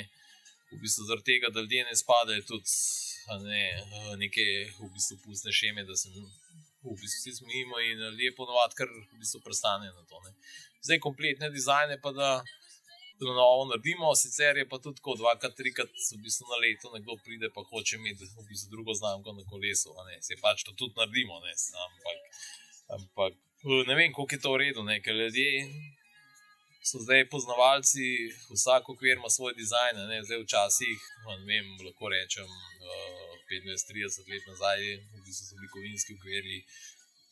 V 0.71 0.77
bistvu 0.83 1.05
zaradi 1.09 1.25
tega, 1.31 1.49
da 1.53 1.63
ljudje 1.63 1.85
ne 1.87 1.95
spadajo 1.97 2.43
tudi 2.47 2.73
ne, 3.45 3.63
neke 4.21 4.45
v 4.79 4.89
bistvu, 4.93 5.17
pustne 5.25 5.51
šeme, 5.53 5.83
da 5.83 5.95
se 5.97 6.09
v 6.09 6.95
bistvu 6.95 7.19
vsi 7.19 7.35
smejimo 7.39 7.81
in 7.85 8.01
ljudje 8.11 8.35
ponovadi 8.37 8.77
kar 8.77 8.89
v 8.89 9.19
bistvu 9.21 9.41
prestanejo 9.45 9.93
na 9.93 10.05
to. 10.05 10.21
Ne. 10.25 10.33
Zdaj 10.85 11.01
kompletne 11.03 11.49
dizajne 11.49 11.99
pa 12.01 12.13
da 12.15 12.29
na 13.19 13.33
novo 13.33 13.65
naredimo, 13.65 14.15
sicer 14.15 14.57
je 14.57 14.69
pa 14.69 14.77
tudi 14.79 14.97
tako, 14.99 15.15
dvakrat, 15.19 15.55
trikrat 15.55 15.91
v 15.91 16.21
bistvu 16.23 16.47
na 16.47 16.57
leto 16.63 16.91
nekdo 16.93 17.17
pride 17.25 17.49
pa 17.55 17.61
hoče 17.71 17.97
imeti 17.99 18.23
v 18.23 18.45
bistvu 18.47 18.71
drugo 18.71 18.93
znamko 18.93 19.33
na 19.35 19.43
kolesu. 19.51 19.95
Se 20.21 20.39
pač 20.41 20.63
to 20.63 20.71
tudi 20.79 20.95
naredimo, 20.95 21.39
ne. 21.43 21.53
ampak, 21.85 22.17
ampak 22.97 23.33
ne 23.89 23.95
vem, 23.95 24.13
koliko 24.15 24.35
je 24.35 24.43
to 24.45 24.53
v 24.53 24.61
redu, 24.63 24.83
ne. 24.87 25.01
ker 25.03 25.15
ljudje 25.15 25.49
so 26.89 27.01
zdaj 27.05 27.27
poznavalci, 27.29 28.07
vsak 28.55 28.89
okvir 28.89 29.17
ima 29.17 29.29
svoj 29.29 29.53
dizajn. 29.61 29.95
Ne. 30.11 30.23
Zdaj 30.25 30.43
včasih, 30.43 30.99
no, 31.25 31.37
ne 31.37 31.45
vem, 31.51 31.67
lahko 31.85 32.09
rečem. 32.15 32.49
Uh, 32.49 33.29
15-30 33.49 34.29
let 34.31 34.43
nazaj, 34.47 34.81
v 35.17 35.21
bistvu 35.25 35.45
so 35.45 35.57
bili 35.57 35.69
kovinski 35.73 36.15
okvirji, 36.17 36.59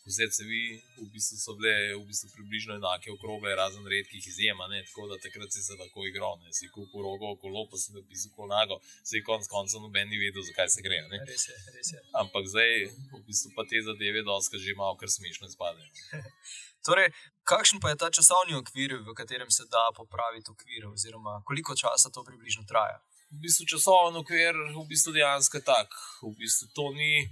vse 0.07 0.27
cevi 0.35 0.61
v 0.97 1.07
bistvu 1.13 1.37
so 1.37 1.55
bile 1.59 1.73
v 1.99 2.03
bistvu 2.07 2.29
približno 2.35 2.77
enake 2.79 3.11
okrogle, 3.11 3.55
razen 3.59 3.87
redkih 3.93 4.27
izjem, 4.31 4.61
a 4.63 4.67
ne? 4.71 4.83
tako 4.87 5.07
da 5.11 5.19
takrat 5.25 5.51
si 5.51 5.63
se 5.63 5.75
lahko 5.79 6.05
igral, 6.07 6.39
ne 6.43 6.53
si 6.55 6.69
kupil 6.75 7.03
rogo 7.03 7.33
okolo, 7.35 7.65
pa 7.71 7.79
si 7.81 7.95
napisal 7.95 8.31
kolago, 8.37 8.79
se 9.03 9.17
je 9.17 9.23
konec 9.27 9.49
koncev 9.51 9.83
noben 9.83 10.09
ni 10.09 10.19
vedel, 10.21 10.45
zakaj 10.49 10.71
se 10.75 10.85
gre. 10.85 11.01
Ne? 11.11 11.19
Res 11.27 11.47
je, 11.49 11.57
res 11.75 11.91
je. 11.95 12.03
Ampak 12.23 12.47
zdaj 12.53 12.71
v 13.17 13.21
bistvu 13.27 13.51
pa 13.57 13.67
te 13.67 13.83
zadeve 13.89 14.23
doska 14.23 14.57
že 14.57 14.77
malo 14.79 14.95
kar 15.01 15.11
smešno 15.11 15.51
izpadejo. 15.51 15.91
Torej, 16.87 17.11
kakšen 17.43 17.83
pa 17.83 17.91
je 17.91 17.99
ta 17.99 18.07
časovni 18.07 18.55
okvir, 18.55 18.95
v 19.03 19.13
katerem 19.17 19.51
se 19.51 19.67
da 19.67 19.89
popraviti 19.95 20.51
okvir, 20.55 20.87
oziroma 20.87 21.41
koliko 21.43 21.75
časa 21.75 22.09
to 22.09 22.23
približno 22.23 22.63
traja? 22.63 23.03
v 23.31 23.43
bistvu 23.43 23.65
časoven 23.67 24.15
okvir, 24.21 24.55
v 24.55 24.83
bistvu 24.87 25.11
dejansko 25.11 25.59
tak. 25.67 25.91
V 26.23 26.31
bistvu 26.39 26.71
to 26.71 26.95
ni 26.95 27.27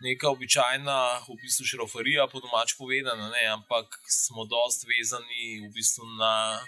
neka 0.00 0.30
običajna, 0.30 0.98
v 1.28 1.36
bistvu 1.42 1.66
šrofarija, 1.72 2.26
po 2.32 2.40
domač 2.40 2.74
povedano, 2.78 3.28
ne, 3.28 3.44
ampak 3.52 3.86
smo 4.08 4.46
dost 4.48 4.86
vezani 4.88 5.60
v 5.64 5.72
bistvu 5.76 6.06
na 6.20 6.60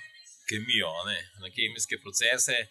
kemijo, 0.48 0.92
ne, 1.08 1.18
na 1.40 1.48
kemijske 1.52 1.98
procese. 2.04 2.66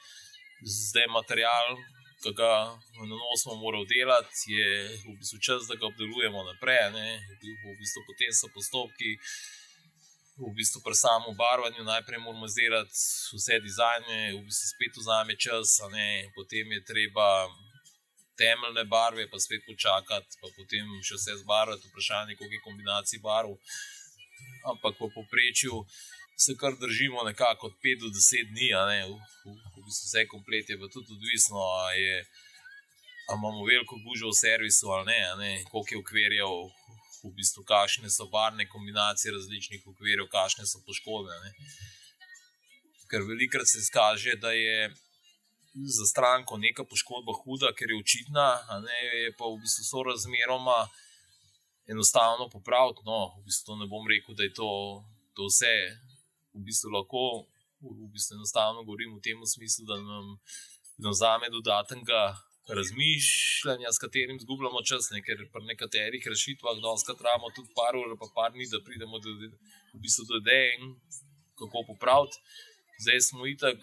Zdaj 0.62 1.08
material, 1.10 1.78
ki 2.22 2.36
ga 2.38 2.54
nanosimo, 3.00 3.58
moramo 3.58 3.88
delati, 3.90 4.54
je 4.54 4.70
v 5.08 5.16
bistvu 5.18 5.42
čas, 5.42 5.66
da 5.66 5.80
ga 5.80 5.90
obdelujemo 5.90 6.46
naprej. 6.52 6.94
v 7.66 7.74
bistvu 7.80 8.06
potem 8.06 8.32
so 8.34 8.48
postopki 8.54 9.18
v 10.42 10.54
bistvu 10.58 10.82
pri 10.82 10.96
samem 10.96 11.36
barvanju 11.38 11.84
najprej 11.84 12.20
moramo 12.20 12.46
izdelati 12.46 12.98
vse 13.38 13.60
dizajne, 13.60 14.34
v 14.34 14.42
bistvu 14.48 14.68
spet 14.74 14.94
vzame 14.98 15.36
čas, 15.38 15.78
potem 16.36 16.72
je 16.72 16.82
treba 16.84 17.28
temeljne 18.44 18.86
barve, 18.96 19.28
pa 19.32 19.40
spet 19.40 19.66
počakati, 19.68 20.40
pa 20.42 20.50
potem 20.58 20.90
še 21.08 21.20
vse 21.20 21.38
zbarvati, 21.44 21.90
vprašanje, 21.92 22.38
koliko 22.40 22.58
je 22.58 22.66
kombinacij 22.68 23.22
barv. 23.24 23.54
Ampak 24.72 24.98
v 25.02 25.10
povprečju 25.16 25.84
se 26.42 26.56
kar 26.62 26.78
držimo 26.84 27.24
nekako 27.24 27.70
od 27.70 27.76
5 27.86 28.00
do 28.04 28.10
10 28.18 28.54
dni, 28.54 28.70
ne, 28.92 29.00
v, 29.10 29.18
v, 29.46 29.58
v 29.78 29.84
bistvu 29.86 30.08
vse 30.10 30.26
komplet 30.34 30.70
je 30.70 30.78
pa 30.82 30.90
tudi 30.94 31.14
odvisno, 31.18 31.62
a 31.82 31.92
je. 31.98 32.18
A 33.30 33.36
imamo 33.38 33.64
veliko 33.64 33.96
gužvo 34.04 34.32
v 34.34 34.40
servisu 34.44 34.90
ali 34.92 35.06
ne, 35.14 35.20
ne 35.42 35.52
koliko 35.70 35.94
je 35.94 36.00
ukvirjev, 36.02 36.56
v 37.24 37.32
bistvu, 37.38 37.64
kakšne 37.64 38.10
so 38.10 38.26
barvne 38.34 38.66
kombinacije 38.70 39.34
različnih 39.34 39.86
ukvirjev, 39.88 40.28
kakšne 40.34 40.66
so 40.66 40.82
poškodbe. 40.86 41.38
Ne. 41.46 41.52
Ker 43.12 43.26
velikokrat 43.28 43.70
se 43.70 43.80
izkaže, 43.84 44.36
da 44.42 44.52
je 44.52 44.90
za 45.74 46.06
stranko 46.06 46.58
neka 46.58 46.84
poškodba 46.84 47.34
huda, 47.44 47.72
ker 47.78 47.92
je 47.92 48.00
očitna, 48.00 48.48
ne 48.84 49.00
je 49.24 49.32
pa 49.38 49.48
v 49.48 49.62
bistvu 49.64 49.88
sorazmeroma 49.88 50.80
enostavno 51.88 52.50
popraviti. 52.50 53.06
No, 53.06 53.36
v 53.40 53.48
bistvu 53.48 53.80
ne 53.80 53.88
bom 53.88 54.08
rekel, 54.08 54.36
da 54.36 54.44
je 54.44 54.54
to, 54.54 54.70
to 55.36 55.48
vse. 55.48 55.76
V 56.54 56.64
bistvu 56.68 56.92
lahko 56.92 57.24
v 57.82 58.12
bistvu 58.14 58.38
enostavno 58.38 58.84
govorim 58.84 59.16
v 59.18 59.24
tem 59.26 59.40
smislu, 59.46 59.86
da 59.90 59.98
nam, 59.98 60.38
nam 60.98 61.12
vzame 61.16 61.50
dodatnega 61.50 62.22
razmišljanja, 62.70 63.92
s 63.92 64.02
katerim 64.04 64.38
izgubljamo 64.38 64.84
čas, 64.86 65.10
ne? 65.12 65.22
ker 65.26 65.48
pri 65.54 65.66
nekaterih 65.72 66.28
rešitvah 66.34 66.78
dosta 66.84 67.16
trajamo 67.18 67.50
tudi 67.56 67.74
par 67.76 67.98
ur, 67.98 68.14
pa 68.20 68.30
par 68.36 68.52
dni, 68.54 68.70
da 68.70 68.84
pridemo 68.86 69.20
do, 69.20 69.34
v 69.96 70.04
bistvu 70.04 70.28
do 70.30 70.42
ideje 70.44 70.78
in 70.78 70.94
kako 71.58 71.84
popraviti. 71.90 72.38
Zdaj 73.02 73.20
smo 73.30 73.48
itak 73.50 73.82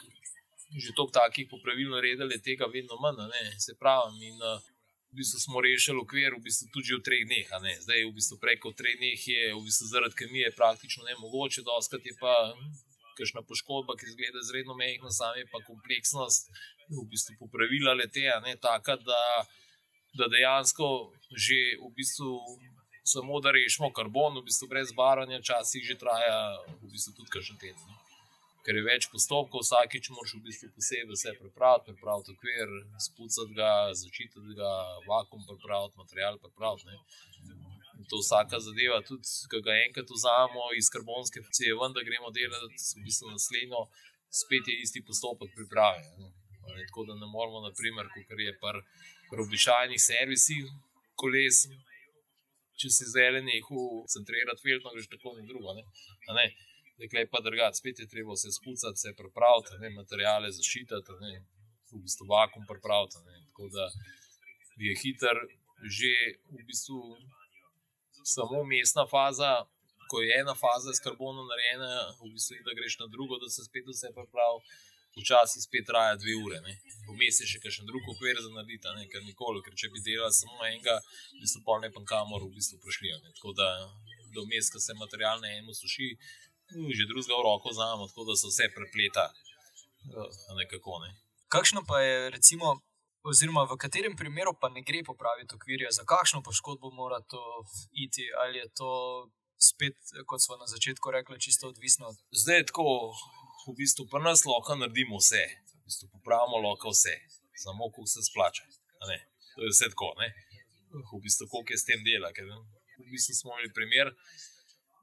že 0.76 0.92
toliko 0.92 1.16
takih 1.16 1.48
popravil 1.48 1.90
naredili, 1.90 2.40
tega 2.44 2.68
vedno 2.68 2.98
manj, 3.00 3.24
ne, 3.32 3.44
se 3.60 3.72
pravi. 3.80 4.28
In 4.28 4.36
uh, 4.36 4.60
v 5.08 5.20
bistvu 5.20 5.40
smo 5.40 5.60
rešili 5.64 6.02
okvir 6.04 6.36
v 6.36 6.44
bistvu 6.44 6.68
tudi 6.74 6.92
v 6.92 7.00
treh 7.00 7.24
dneh, 7.24 7.48
ne. 7.64 7.74
Zdaj 7.80 8.04
v 8.04 8.12
bistvu 8.12 8.36
preko 8.36 8.72
treh 8.76 8.98
dneh 9.00 9.16
je 9.16 9.54
v 9.56 9.62
bistvu 9.64 9.88
zaradi 9.88 10.18
kemije 10.20 10.52
praktično 10.52 11.08
nemogoče, 11.08 11.64
doskrat 11.64 12.04
je 12.04 12.12
pa 12.20 12.52
kakšna 13.16 13.42
poškodba, 13.42 13.96
ki 13.98 14.06
izgleda 14.06 14.38
izredno 14.44 14.76
mehna, 14.78 15.10
sam 15.10 15.34
je 15.40 15.48
pa 15.50 15.58
kompleksnost 15.66 16.52
v 16.92 17.04
bistvu 17.10 17.34
popravila 17.40 17.96
lete, 17.98 18.28
a 18.30 18.38
ne 18.44 18.54
taka, 18.60 18.96
da, 19.00 19.22
da 20.14 20.28
dejansko 20.28 21.10
že 21.32 21.80
v 21.80 21.90
bistvu 21.96 22.36
samo 23.08 23.40
da 23.40 23.50
rešimo 23.50 23.90
karbon, 23.92 24.38
v 24.38 24.44
bistvu 24.48 24.68
brez 24.68 24.92
barvanja, 24.92 25.40
včasih 25.40 25.84
že 25.84 25.96
traja 25.98 26.60
v 26.82 26.92
bistvu 26.92 27.16
tudi 27.16 27.32
kakšen 27.32 27.58
teden. 27.58 27.97
Ker 28.68 28.76
je 28.76 28.84
več 28.84 29.06
postopkov, 29.08 29.62
vsakič 29.64 30.10
moraš 30.12 30.34
v 30.36 30.42
bistvu 30.44 30.66
posebej 30.76 31.16
vse 31.16 31.32
pripraviti, 31.38 31.94
pripraviti 31.94 32.34
okvir, 32.34 32.72
spucati 33.00 33.54
ga, 33.56 33.70
začititi 33.96 34.56
ga, 34.58 34.72
vakum 35.08 35.40
pripraviti, 35.48 35.96
material 35.96 36.36
pripraviti. 36.42 36.84
ne. 36.92 36.98
To 38.12 38.20
vsaka 38.20 38.60
zadeva, 38.60 39.00
tudi 39.08 39.24
ko 39.50 39.62
ga 39.64 39.72
enkrat 39.86 40.12
vzamemo 40.12 40.68
iz 40.76 40.92
karbonske 40.92 41.40
funkcije, 41.46 41.78
ven, 41.80 41.96
da 41.96 42.04
gremo 42.04 42.28
delati 42.36 42.84
v 43.00 43.06
bistvu 43.08 43.32
naslednjo, 43.32 43.80
spet 44.42 44.68
je 44.68 44.76
isti 44.84 45.00
postopek 45.08 45.56
priprave. 45.56 46.04
ne. 46.20 46.28
Ne, 46.68 46.84
Tako 46.92 47.08
da 47.08 47.14
ne 47.16 47.26
moramo, 47.32 47.64
naprimer, 47.64 48.12
kot 48.12 48.36
je 48.36 48.52
pri 48.60 49.44
običajnih 49.44 50.00
servisih 50.00 50.68
koles, 51.16 51.64
če 52.78 52.90
si 52.94 53.04
le 53.16 53.40
nehal 53.42 54.04
centrirati 54.14 54.62
filtr, 54.62 54.92
greš 54.94 55.08
tako 55.14 55.34
na 55.38 55.46
drugo. 55.48 55.74
Ne? 55.74 55.84
A 56.28 56.36
Ne? 56.38 56.46
Dekle 56.98 57.26
pa 57.30 57.40
drugače, 57.40 57.78
spet 57.78 58.00
je 58.02 58.08
treba 58.10 58.34
vse 58.34 58.50
spucati, 58.52 58.98
vse 58.98 59.14
pripraviti, 59.18 59.78
ne, 59.82 59.90
materiale 59.94 60.50
zaščititi, 60.50 61.18
ne, 61.22 61.32
v 61.92 62.02
bistvu 62.02 62.26
vakum 62.26 62.66
pripraviti. 62.66 63.22
ne. 63.26 63.42
Tako 63.50 63.68
da 63.74 63.86
je 64.86 64.94
hiter, 65.02 65.36
že 65.98 66.12
v 66.50 66.64
bistvu 66.66 66.98
samo 68.24 68.64
mestna 68.64 69.06
faza, 69.06 69.52
ko 70.10 70.20
je 70.24 70.40
ena 70.40 70.54
faza 70.54 70.94
s 70.94 71.04
karbonom 71.04 71.46
narejena, 71.46 71.90
v 72.20 72.32
bistvu 72.34 72.62
da 72.66 72.74
greš 72.78 72.98
na 73.02 73.06
drugo, 73.14 73.38
da 73.38 73.48
se 73.48 73.64
spet 73.68 73.86
vse 73.86 74.14
pripravi. 74.18 74.62
Včasih 75.18 75.62
spet 75.62 75.86
traja 75.88 76.14
dve 76.14 76.34
ure, 76.44 76.58
vmes 77.08 77.40
je 77.42 77.46
še 77.50 77.58
kakšen 77.62 77.88
drug 77.88 78.04
okvir 78.12 78.38
za 78.38 78.52
narediti, 78.54 78.90
ne 78.94 79.08
ker 79.10 79.24
nikoli, 79.26 79.62
ker 79.66 79.74
če 79.74 79.88
bi 79.90 80.02
delali 80.04 80.36
samo 80.36 80.60
enega, 80.66 80.94
bi 81.40 81.48
se 81.50 81.62
pa 81.66 81.74
ne 81.82 81.90
pa 81.90 82.02
kamor 82.06 82.44
v 82.44 82.52
bistvu 82.54 82.78
prišli. 82.84 83.10
Ne. 83.24 83.32
Tako 83.34 83.54
da 83.58 83.66
do 84.36 84.44
mes, 84.46 84.68
ko 84.70 84.78
se 84.78 84.94
material 84.94 85.40
na 85.42 85.50
enem 85.56 85.74
suši, 85.74 86.12
že 86.70 87.04
drugega 87.08 87.34
v 87.38 87.42
roko 87.44 87.70
vzamemo, 87.72 88.08
tako 88.08 88.24
da 88.28 88.34
se 88.36 88.46
vse 88.50 88.66
prepleta. 88.76 89.24
eh, 89.28 90.54
Nekako, 90.58 90.98
ne. 91.04 91.10
Kakšno 91.48 91.80
pa 91.88 92.00
je, 92.00 92.30
recimo, 92.30 92.66
oziroma 93.24 93.64
v 93.64 93.76
katerem 93.76 94.14
primeru 94.16 94.52
pa 94.60 94.68
ne 94.68 94.82
gre 94.82 95.02
popraviti 95.04 95.54
okvirja, 95.54 95.90
za 95.90 96.04
kakšno 96.04 96.42
poškodbo 96.42 96.90
mora 96.90 97.20
to 97.20 97.40
iti, 97.92 98.24
ali 98.42 98.58
je 98.58 98.68
to 98.78 98.90
spet, 99.58 99.96
kot 100.26 100.40
smo 100.44 100.56
na 100.56 100.66
začetku 100.66 101.10
rekli, 101.10 101.40
čisto 101.40 101.68
odvisno 101.68 102.08
od 102.12 102.16
Zdaj 102.32 102.56
je 102.56 102.66
tako, 102.70 102.84
v 103.68 103.74
bistvu 103.80 104.06
pri 104.10 104.22
nas 104.22 104.44
lahko 104.44 104.76
naredimo 104.76 105.18
vse, 105.18 105.42
v 105.80 105.82
bistvu 105.88 106.06
popravimo 106.14 106.60
lahko 106.62 106.92
vse, 106.94 107.14
samo 107.64 107.90
koliko 107.90 108.12
se 108.12 108.22
splača. 108.30 108.64
To 109.56 109.64
je 109.66 109.70
vse 109.74 109.88
tako, 109.90 110.14
ne. 110.20 110.28
V 110.92 111.20
bistvu 111.24 111.48
koliko 111.50 111.72
je 111.74 111.78
s 111.78 111.88
tem 111.88 112.00
dela. 112.06 112.30
Ker, 112.32 112.46
v 112.46 113.08
bistvu 113.10 113.34
smo 113.34 113.56
imeli 113.56 113.72
primer, 113.74 114.12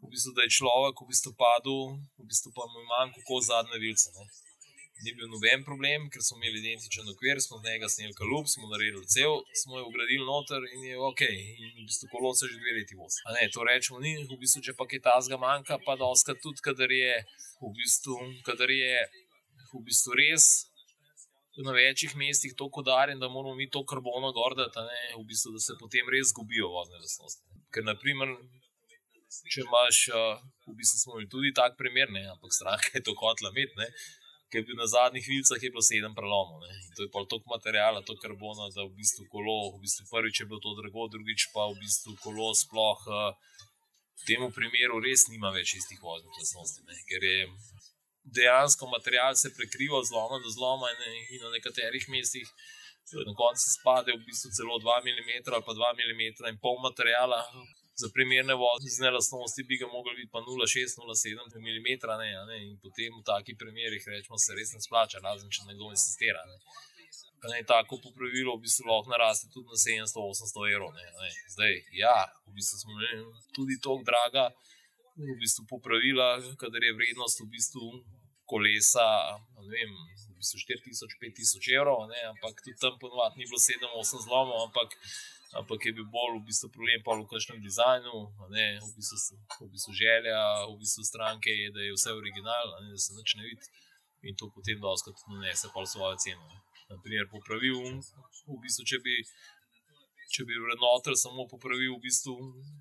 v 0.06 0.14
bistvu, 0.14 0.32
da 0.38 0.46
je 0.46 0.56
človek 0.60 1.02
v 1.02 1.10
bistvu 1.12 1.32
padel, 1.34 1.98
v 2.22 2.26
bistvu 2.30 2.54
pa 2.56 2.64
mu 2.70 2.82
je 2.82 2.90
manjko 2.94 3.42
zadnje 3.42 3.80
vilce. 3.82 4.10
Ne. 4.16 4.26
Ni 5.04 5.12
bil 5.12 5.28
noben 5.28 5.64
problem, 5.68 6.06
ker 6.08 6.24
smo 6.24 6.38
imeli 6.40 6.62
identičen 6.62 7.10
okvir, 7.12 7.42
smo 7.44 7.60
z 7.60 7.68
njega 7.68 7.90
sneli 7.92 8.16
kalup, 8.16 8.48
smo 8.48 8.70
naredili 8.72 9.04
cel, 9.12 9.42
smo 9.62 9.82
jo 9.82 9.90
ugradili 9.90 10.24
noter 10.24 10.64
in 10.72 10.86
je 10.88 10.96
ok. 11.10 11.24
In 11.26 11.74
v 11.82 11.88
bistvu 11.90 12.08
kolo 12.14 12.32
se 12.32 12.48
že 12.48 12.62
dve 12.62 12.78
leti 12.78 12.96
vozi. 12.96 13.20
To 13.56 13.66
rečemo, 13.68 14.00
ni 14.00 14.16
v 14.24 14.38
bistvu, 14.40 14.64
če 14.64 14.78
pa 14.80 14.88
kaj 14.88 15.04
tazga 15.10 15.42
manjka, 15.42 15.82
pa 15.84 15.98
da 16.00 16.08
oska 16.08 16.38
tudi, 16.40 16.64
kadar 16.64 16.92
je 16.96 17.12
v 17.60 17.74
bistvu, 17.76 18.16
kadar 18.48 18.72
je 18.72 19.04
v 19.74 19.84
bistvu 19.90 20.16
res. 20.22 20.48
Na 21.66 21.72
večjih 21.72 22.16
mestih 22.20 22.52
je 22.52 22.60
tako 22.60 22.82
udarjen, 22.84 23.20
da 23.20 23.30
moramo 23.32 23.56
mi 23.56 23.70
to 23.72 23.84
karbono 23.88 24.32
gordati, 24.36 24.80
v 25.16 25.24
bistvu, 25.28 25.54
da 25.56 25.60
se 25.64 25.76
potem 25.80 26.08
res 26.12 26.32
zgubijo 26.32 26.72
vozne 26.72 27.00
lastnosti. 27.04 27.44
Ker, 27.72 27.84
naprimer, 27.84 28.32
če 29.51 29.63
imaš, 29.65 30.01
v 30.68 30.75
bistvu 30.77 31.01
smo 31.01 31.18
imeli 31.18 31.32
tudi 31.32 31.51
tak 31.56 31.75
primer, 31.80 32.12
ne, 32.12 32.25
ampak 32.34 32.54
stranka 32.56 32.94
je 32.96 33.04
to 33.06 33.15
hotla 33.20 33.51
imeti, 33.54 33.89
ker 34.51 34.62
je 34.62 34.68
bil 34.70 34.77
na 34.80 34.88
zadnjih 34.88 35.25
vilcah 35.27 35.62
je 35.62 35.72
bilo 35.74 35.84
sedem 35.84 36.13
prelomov. 36.15 36.63
To 36.96 37.06
je 37.06 37.10
pa 37.12 37.25
toliko 37.27 37.51
materijala, 37.51 38.06
to 38.06 38.15
karbona, 38.22 38.70
da 38.75 38.86
v 38.86 38.94
bistvu 39.00 39.25
kolo, 39.34 39.75
v 39.75 39.82
bistvu 39.84 40.06
prvič 40.12 40.42
je 40.42 40.50
bilo 40.50 40.62
to 40.63 40.75
drago, 40.80 41.10
drugič 41.12 41.50
pa 41.56 41.68
v 41.72 41.80
bistvu 41.82 42.15
kolo 42.24 42.54
sploh 42.56 43.01
v 44.15 44.24
tem 44.27 44.42
primeru 44.56 45.01
res 45.04 45.27
nima 45.27 45.51
več 45.51 45.75
istih 45.75 46.00
voznih 46.01 46.39
lastnosti, 46.39 46.82
ker 47.10 47.22
je 47.25 47.50
dejansko 48.25 48.88
material 48.88 49.36
se 49.36 49.51
prekrival 49.54 50.04
zloma 50.04 50.39
do 50.42 50.50
zloma 50.50 50.89
in, 50.94 51.01
in 51.36 51.44
na 51.44 51.51
nekaterih 51.54 52.08
mestih. 52.10 52.50
Na 53.06 53.34
koncu 53.38 53.70
spade 53.70 54.15
v 54.15 54.24
bistvu 54.25 54.50
celo 54.58 54.80
2 54.82 54.94
mm 55.06 55.32
ali 55.54 55.65
pa 55.68 55.74
2 55.77 55.89
mm 56.00 56.24
in 56.50 56.58
pol 56.58 56.80
materijala, 56.82 57.38
za 57.96 58.10
primerne 58.14 58.54
vozne 58.54 59.12
lastnosti 59.12 59.64
bi 59.64 59.78
ga 59.78 59.88
mogli 59.88 60.16
biti 60.16 60.32
pa 60.32 60.40
0,6, 60.40 61.00
0,7 61.00 61.60
mm. 61.60 61.88
Ne, 62.22 62.30
ne, 62.50 62.58
in 62.68 62.75
potem 62.84 63.14
v 63.16 63.24
takih 63.24 63.56
primerih 63.60 64.04
rečemo, 64.08 64.38
se 64.38 64.56
res 64.56 64.74
ne 64.75 64.82
splača, 64.84 65.24
razen 65.24 65.50
če 65.50 65.68
nekdo 65.70 65.92
insistira. 65.96 66.44
Ne. 66.50 66.60
Ne, 67.46 67.62
tako 67.64 68.00
popravilo 68.02 68.56
v 68.58 68.66
bistvu 68.66 68.88
lahko 68.90 69.12
naraste 69.14 69.48
tudi 69.54 69.70
na 69.70 69.78
700-800 69.78 70.66
evrov. 70.74 70.92
Ne, 70.98 71.06
ne. 71.22 71.32
Zdaj, 71.56 71.74
ja, 71.94 72.18
v 72.48 72.58
bistvu 72.58 72.82
smo 72.82 73.00
ne, 73.00 73.12
tudi 73.56 73.78
tako 73.80 74.04
draga, 74.08 74.50
v 75.16 75.38
bistvu 75.40 75.68
popravila, 75.70 76.36
kadar 76.60 76.84
je 76.84 76.96
vrednost 76.98 77.46
v 77.46 77.52
bistvu 77.56 77.92
kolesa, 78.50 79.08
ne 79.62 79.72
vem. 79.72 79.98
4000-5000 80.46 81.74
evrov, 81.74 82.06
ne, 82.06 82.20
ampak 82.30 82.60
tudi 82.62 82.78
tam 82.78 83.00
ponovadi 83.02 83.42
ni 83.42 83.48
bilo 83.50 83.58
7-8 83.58 84.25
zlomov, 84.28 84.68
ampak 84.68 84.94
ampak 85.60 85.86
je 85.86 85.96
bil 85.96 86.08
bolj 86.12 86.40
v 86.40 86.46
bistvu 86.50 86.70
problem 86.76 87.00
v 87.24 87.28
kakšnem 87.32 87.60
dizajnu, 87.64 88.16
ne, 88.52 88.68
v, 88.84 88.90
bistvu, 88.98 89.40
v 89.64 89.70
bistvu 89.72 89.94
želja, 89.96 90.40
v 90.68 90.76
bistvu 90.82 91.04
stranke 91.08 91.50
je, 91.50 91.72
da 91.72 91.82
je 91.82 91.96
vse 91.96 92.12
original, 92.14 92.76
ne, 92.82 92.92
da 92.92 93.00
se 93.00 93.16
nič 93.16 93.36
ne 93.40 93.44
vidi 93.48 93.68
in 94.26 94.36
to 94.36 94.50
potem 94.50 94.80
doskrat 94.82 95.16
donese 95.30 95.70
pa 95.74 95.86
svojo 95.86 96.18
ceno. 96.18 96.46
Naprimer, 96.90 97.30
popravil, 97.30 97.78
v 98.50 98.58
bistvu, 98.62 98.86
če 98.90 98.98
bi, 99.06 99.16
če 100.34 100.46
bi 100.50 100.58
vrednotel 100.58 101.18
samo 101.18 101.46
popravil, 101.50 101.94
v 101.96 102.04
bistvu, 102.06 102.34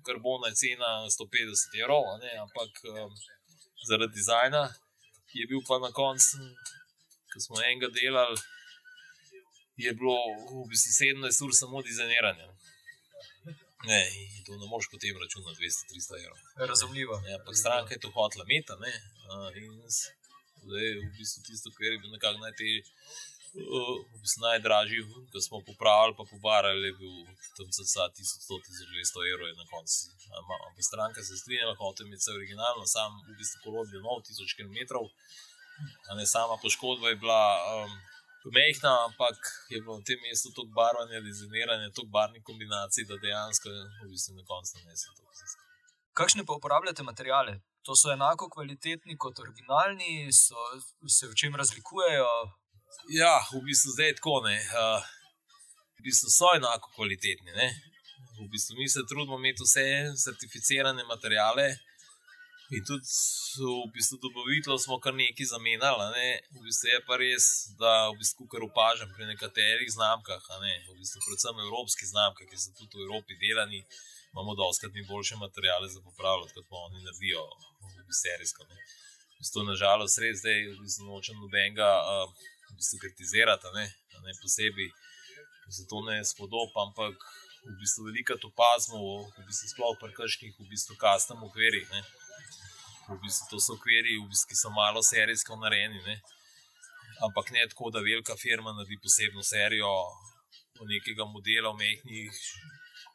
karbona 0.05 0.51
je 0.51 0.59
cena 0.61 0.91
150 1.05 1.79
evrov, 1.81 2.09
ne, 2.21 2.33
ampak 2.41 2.81
um, 2.89 3.13
zaradi 3.85 4.17
dizajna 4.17 4.65
je 5.35 5.45
bil 5.49 5.61
pa 5.67 5.77
na 5.83 5.91
koncu, 5.93 6.49
ko 7.31 7.41
smo 7.43 7.61
enega 7.61 7.89
delali, 7.93 8.37
je 9.77 9.91
bilo 9.93 10.15
v 10.63 10.67
bistvu 10.71 10.91
17 11.19 11.45
ur 11.45 11.51
samo 11.53 11.81
dizajniranje. 11.81 12.47
Ne, 13.85 14.01
to 14.45 14.57
ne 14.57 14.67
moš 14.71 14.87
potem 14.91 15.17
računati 15.23 15.61
200-300 15.61 16.25
evrov. 16.25 16.37
Razumljivo. 16.71 17.15
Ja, 17.27 17.37
ampak 17.39 17.55
stranka 17.57 17.93
je 17.93 17.99
to 17.99 18.09
hotla 18.15 18.45
meta. 18.47 18.77
Zdaj, 20.65 20.87
v 21.03 21.09
bistvu 21.17 21.43
tisto, 21.45 21.69
kar 21.77 21.91
je 21.91 21.99
bil 22.01 22.11
nekako 22.15 22.39
najtežji. 22.45 22.81
V 23.55 24.17
bistvu 24.23 24.41
najdražji, 24.47 25.03
ko 25.31 25.41
smo 25.47 25.61
popravili, 25.67 26.15
pa 26.17 26.23
pobarali, 26.31 26.87
je 26.87 26.95
bil 27.01 27.13
tam 27.59 27.69
za 27.77 27.83
1100-1200 27.83 29.29
evrov 29.33 29.53
na 29.59 29.67
koncu. 29.69 30.09
Ampak 30.39 30.81
stranka 30.89 31.23
se 31.23 31.33
je 31.33 31.41
strinjala, 31.43 31.75
hotel 31.75 32.09
je 32.09 32.17
vse 32.17 32.31
originalno, 32.39 32.83
sam 32.95 33.21
v 33.27 33.37
bistvu 33.37 33.61
kolon 33.63 33.87
je 33.93 34.01
nov, 34.07 34.25
1000 34.25 34.57
km. 34.57 34.79
Ne, 36.17 36.25
sama 36.25 36.57
poškodba 36.63 37.13
je 37.13 37.21
bila. 37.21 37.43
Um, 37.75 38.14
Mehna, 38.53 38.93
ampak 39.09 39.37
je 39.73 39.81
bilo 39.81 39.97
v 39.97 40.05
tem 40.05 40.19
mestu 40.21 40.51
tako 40.53 40.69
barvanje, 40.77 41.21
dizajniranje, 41.27 41.93
tako 41.95 42.09
barvnih 42.17 42.43
kombinacij, 42.45 43.07
da 43.09 43.17
dejansko 43.23 43.69
v 43.69 44.09
bistvu 44.11 44.35
na 44.37 44.43
koncu 44.51 44.81
nesel 44.85 45.13
to. 45.17 45.23
Kakšne 46.19 46.45
pa 46.47 46.53
uporabljate 46.53 47.03
materijale? 47.03 47.59
To 47.85 47.95
so 47.95 48.11
enako 48.13 48.49
kvalitetni 48.49 49.17
kot 49.17 49.39
originalni, 49.39 50.31
so, 50.33 50.55
se 51.17 51.27
v 51.27 51.35
čem 51.41 51.57
razlikujejo? 51.61 52.29
Ja, 53.13 53.35
v 53.53 53.61
bistvu 53.67 53.91
zdaj 53.97 54.07
je 54.09 54.15
tako. 54.19 54.37
Uh, 54.45 55.09
v 55.97 56.05
bistvu 56.07 56.29
so 56.31 56.53
enako 56.55 56.93
kvalitetni. 56.95 57.51
Ne? 57.59 57.67
V 58.39 58.47
bistvu 58.53 58.77
mi 58.79 58.87
se 58.89 59.03
trudimo 59.09 59.37
imeti 59.41 59.65
vse 59.65 59.85
certificirane 60.23 61.03
materijale. 61.03 61.67
In 62.73 62.81
tudi 62.81 63.05
v 63.61 63.91
bistvu 63.93 64.17
dobavitelj 64.23 64.79
smo 64.81 64.97
kar 65.03 65.13
nekaj 65.13 65.45
zamenjali. 65.53 66.05
Ne? 66.17 66.29
V 66.57 66.63
bistvu 66.65 66.89
je 66.89 66.99
pa 67.05 67.17
res, 67.21 67.45
da 67.77 68.09
v 68.09 68.17
bistvu, 68.21 68.47
kar 68.49 68.65
opažam 68.65 69.11
pri 69.13 69.29
nekaterih 69.29 69.91
znamkah, 69.93 70.41
ne? 70.63 70.73
v 70.89 70.97
bistvu 70.97 71.21
predvsem 71.27 71.61
evropskih 71.67 72.09
znamkah, 72.09 72.49
ki 72.49 72.57
so 72.57 72.73
tudi 72.79 72.97
v 72.97 73.05
Evropi 73.05 73.37
delani, 73.37 73.83
imamo 74.33 74.57
doskrat 74.57 74.97
mi 74.97 75.05
boljše 75.05 75.37
materijale 75.37 75.91
za 75.93 76.01
popravljati, 76.01 76.57
kot 76.57 76.65
pa 76.71 76.81
oni 76.89 77.05
naredijo 77.05 77.45
v 77.45 77.93
bistvu 78.01 78.17
serijsko. 78.23 78.65
Ne? 78.65 78.81
V 79.35 79.45
bistvu, 79.45 79.67
nažalost, 79.69 80.21
res 80.25 80.41
zdaj 80.41 80.65
v 80.73 80.79
bistvu 80.81 81.05
nočem 81.11 81.37
nobenega 81.37 81.91
uh, 82.01 82.25
v 82.71 82.79
bistvu 82.81 83.03
kritizirati, 83.05 83.77
ne? 83.77 83.85
Ne? 84.25 84.33
posebej 84.41 84.89
se 85.69 85.85
to 85.89 86.01
ne 86.01 86.17
spodoba, 86.25 86.81
ampak 86.87 87.13
v 87.65 87.77
bistvu 87.77 88.09
veliko 88.09 88.37
to 88.41 88.49
pazmo, 88.57 89.25
v 89.37 89.45
bistvu 89.45 89.69
sploh 89.73 89.97
pri 90.01 90.13
kakšnih 90.13 90.53
v 90.57 90.69
bistvu 90.69 90.97
kastem 90.97 91.41
okvirih. 91.45 91.85
V 93.07 93.17
bistvu 93.21 93.49
to 93.51 93.59
so 93.61 93.75
okviri, 93.77 94.17
v 94.17 94.29
bistvu, 94.29 94.49
ki 94.49 94.57
so 94.57 94.71
malo 94.73 95.03
serijsko 95.05 95.57
narejeni. 95.61 96.01
Ne? 96.07 96.15
Ampak 97.27 97.51
ne 97.51 97.67
tako, 97.69 97.91
da 97.93 98.01
velika 98.01 98.35
firma 98.35 98.73
naredi 98.73 98.97
posebno 99.03 99.43
serijo 99.43 99.91
nekega 100.89 101.25
modela 101.25 101.71
v 101.71 101.79
mehkih. 101.83 102.41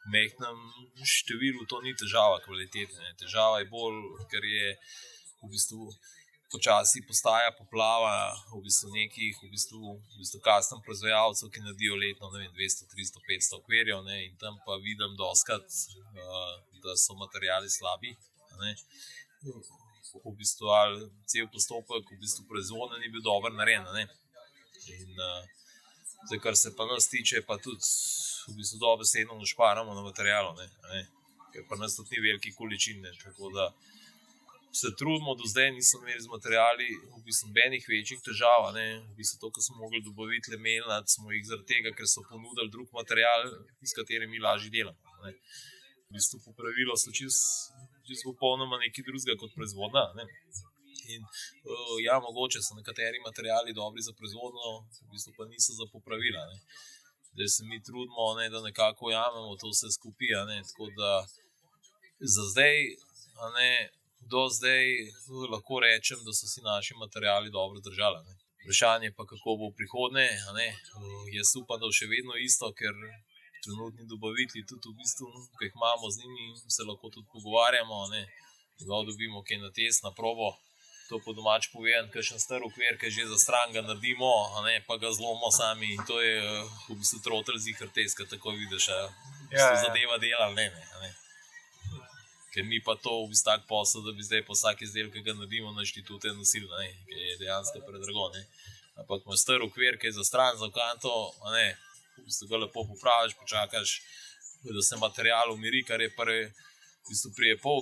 V 0.01 0.13
mehkem 0.15 0.61
številu 1.05 1.67
to 1.69 1.81
ni 1.85 1.93
težava, 1.93 2.39
kvalitete. 2.45 2.95
Ne. 2.97 3.13
Težava 3.19 3.59
je 3.61 3.69
bolj, 3.69 3.99
ker 4.31 4.45
je 4.45 4.73
v 5.43 5.51
bistvu 5.51 5.91
počasi 6.51 7.01
postaja 7.07 7.51
poplava 7.55 8.35
v 8.51 8.59
bistvu 8.65 8.91
nekih, 8.91 9.37
v 9.39 9.49
bistvu, 9.53 9.95
v 9.95 10.15
bistvu 10.19 10.41
kastem 10.43 10.81
proizvajalcev, 10.83 11.51
ki 11.53 11.63
naredijo 11.63 11.95
letno 11.95 12.31
vem, 12.33 12.49
200, 12.57 12.89
300, 12.91 13.23
500 13.29 13.59
okvirjev 13.61 14.03
in 14.17 14.35
tam 14.41 14.59
pa 14.65 14.75
vidim 14.83 15.15
doskrat, 15.15 15.63
uh, 15.63 16.51
da 16.83 16.97
so 16.99 17.15
materijali 17.15 17.69
slabi 17.69 18.11
v 19.43 20.35
bistvu, 20.37 20.67
ali 20.67 21.07
cel 21.25 21.47
postopek, 21.53 22.11
v 22.11 22.19
bistvu 22.19 22.45
proizvodnja 22.49 22.99
ni 22.99 23.09
bil 23.13 23.23
dobro 23.23 23.53
narejen. 23.55 23.87
In 24.91 25.15
uh, 25.15 25.45
zdaj, 26.27 26.39
kar 26.43 26.57
se 26.57 26.75
pa 26.75 26.85
nas 26.89 27.07
tiče, 27.07 27.45
pa 27.47 27.57
tudi 27.57 27.81
v 28.49 28.57
bistvu 28.57 28.79
dobro 28.81 29.05
sedno 29.05 29.39
našparamo 29.39 29.93
na 29.93 30.01
materialu, 30.01 30.53
ne? 30.59 30.69
Ne? 30.93 31.01
ker 31.51 31.65
pa 31.69 31.75
nas 31.75 31.95
tudi 31.95 32.15
ni 32.15 32.27
velike 32.27 32.53
količine. 32.55 33.11
Tako 33.23 33.49
da 33.55 33.65
se 34.73 34.93
trudimo, 34.99 35.35
do 35.35 35.45
zdaj 35.51 35.71
nismo 35.71 35.99
imeli 36.01 36.21
z 36.25 36.31
materiali, 36.35 36.87
v 37.17 37.23
bistvu, 37.27 37.49
nobenih 37.49 37.85
večjih 37.93 38.21
težav. 38.27 38.69
V 38.71 39.15
bistvu, 39.19 39.39
to, 39.41 39.51
kar 39.55 39.63
smo 39.67 39.81
mogli 39.83 40.01
dobaviti, 40.05 40.51
le 40.53 40.59
melnati, 40.67 41.15
smo 41.15 41.31
jih 41.35 41.45
zaradi 41.49 41.67
tega, 41.73 41.95
ker 41.97 42.07
so 42.07 42.23
ponudili 42.29 42.71
drug 42.71 42.89
material, 42.95 43.51
s 43.83 43.95
katerim 43.97 44.31
mi 44.31 44.39
lažje 44.39 44.71
delamo. 44.71 45.19
Ne? 45.25 45.35
V 46.07 46.15
bistvu, 46.15 46.39
popravilo 46.47 46.95
so 46.97 47.11
čisto 47.11 47.80
čist 48.07 48.27
popolnoma 48.29 48.79
nekaj 48.83 49.05
drugega 49.07 49.37
kot 49.41 49.53
proizvodnja. 49.57 50.05
Ne? 50.17 50.25
In, 51.13 51.21
uh, 51.25 51.97
ja, 52.07 52.15
mogoče 52.27 52.61
so 52.61 52.77
nekateri 52.77 53.19
materiali 53.27 53.77
dobri 53.81 54.01
za 54.07 54.13
proizvodnjo, 54.17 54.73
v 55.05 55.07
bistvu 55.13 55.33
pa 55.37 55.47
niso 55.53 55.77
za 55.79 55.85
popravila. 55.93 56.43
Da 57.37 57.47
se 57.47 57.63
mi 57.69 57.79
trudimo, 57.87 58.33
ne, 58.39 58.49
da 58.53 58.61
nekako 58.61 59.07
ujamemo 59.09 59.55
to 59.61 59.71
vse 59.73 59.89
skupaj. 59.97 60.35
Tako 60.69 60.85
da 60.99 61.11
za 62.33 62.43
zdaj, 62.51 62.75
ne, 63.57 63.73
do 64.33 64.41
zdaj 64.57 64.85
lahko 65.53 65.79
rečem, 65.87 66.19
da 66.25 66.31
so 66.33 66.47
si 66.53 66.61
naši 66.61 66.93
materiali 67.03 67.55
dobro 67.57 67.79
držali. 67.87 68.19
Ne? 68.27 68.33
Vprašanje 68.61 69.09
pa, 69.17 69.23
kako 69.31 69.57
bo 69.59 69.75
prihodnje. 69.77 70.27
Jaz 71.37 71.55
upam, 71.61 71.79
da 71.79 71.89
bo 71.89 71.97
še 71.99 72.11
vedno 72.13 72.37
isto, 72.47 72.69
ker 72.79 72.93
trenutni 73.63 74.05
dobavitelji, 74.13 74.65
tudi 74.69 74.89
v 74.89 74.97
bistvu, 75.01 75.27
ki 75.57 75.67
jih 75.67 75.77
imamo 75.77 76.09
z 76.11 76.17
njimi, 76.21 76.45
se 76.67 76.83
lahko 76.83 77.09
tudi 77.09 77.27
pogovarjamo. 77.33 78.07
Da 78.81 79.01
dobimo 79.05 79.43
kaj 79.45 79.57
na 79.57 79.71
test, 79.71 80.03
na 80.03 80.11
probo. 80.11 80.55
To 81.09 81.19
po 81.19 81.33
domač 81.35 81.67
povem, 81.73 82.07
ker 82.13 82.23
še 82.23 82.39
star 82.39 82.63
ukvir, 82.63 82.95
ki 82.97 83.11
že 83.11 83.27
za 83.27 83.37
stran 83.37 83.73
ga 83.75 83.81
naredimo, 83.83 84.31
ne, 84.63 84.79
pa 84.87 84.95
ga 84.95 85.11
zlomimo 85.11 85.51
sami. 85.51 85.91
In 85.97 86.05
to 86.07 86.21
je 86.23 86.39
v 86.87 86.95
bistvu 86.95 87.19
trotel 87.25 87.59
zihar 87.59 87.91
test, 87.91 88.15
ki 88.17 88.25
tako 88.31 88.55
vidiš, 88.55 88.87
da 88.87 89.01
ja, 89.51 89.59
se 89.59 89.73
ja. 89.75 89.81
zadeva 89.83 90.17
dela. 90.23 90.47
Ne, 90.55 90.69
ne, 90.71 90.85
ne. 91.03 91.11
Ker 92.55 92.63
ni 92.67 92.79
pa 92.79 92.95
to 92.95 93.25
v 93.25 93.35
bistvu 93.35 93.51
tak 93.51 93.67
posel, 93.67 94.07
da 94.07 94.15
bi 94.15 94.23
zdaj 94.23 94.45
po 94.47 94.55
vsak 94.55 94.87
izdelek, 94.87 95.11
ki 95.17 95.25
ga 95.27 95.35
naredimo 95.35 95.75
na 95.75 95.83
inštitute, 95.83 96.31
nosil, 96.37 96.65
ne, 96.79 96.87
ki 97.11 97.27
je 97.27 97.37
dejansko 97.43 97.83
predrago. 97.83 98.31
Ne. 98.37 98.47
Ampak 99.03 99.27
ima 99.27 99.35
star 99.35 99.67
ukvir, 99.67 99.99
ki 99.99 100.09
je 100.09 100.17
za 100.17 100.23
stran, 100.23 100.55
za 100.55 100.71
kanto, 100.71 101.11
ne, 101.51 101.75
v 102.21 102.27
bistvu 102.29 102.47
ga 102.51 102.61
lepo 102.63 102.85
popraviš, 102.87 103.35
počakaš, 103.39 103.95
da 104.63 104.81
se 104.85 104.99
material 105.01 105.53
umiri, 105.53 105.83
kar 105.83 106.01
je 106.01 106.11
prvi, 106.15 106.45
v 107.01 107.09
bistvu 107.09 107.31
prije 107.35 107.57
pol, 107.57 107.81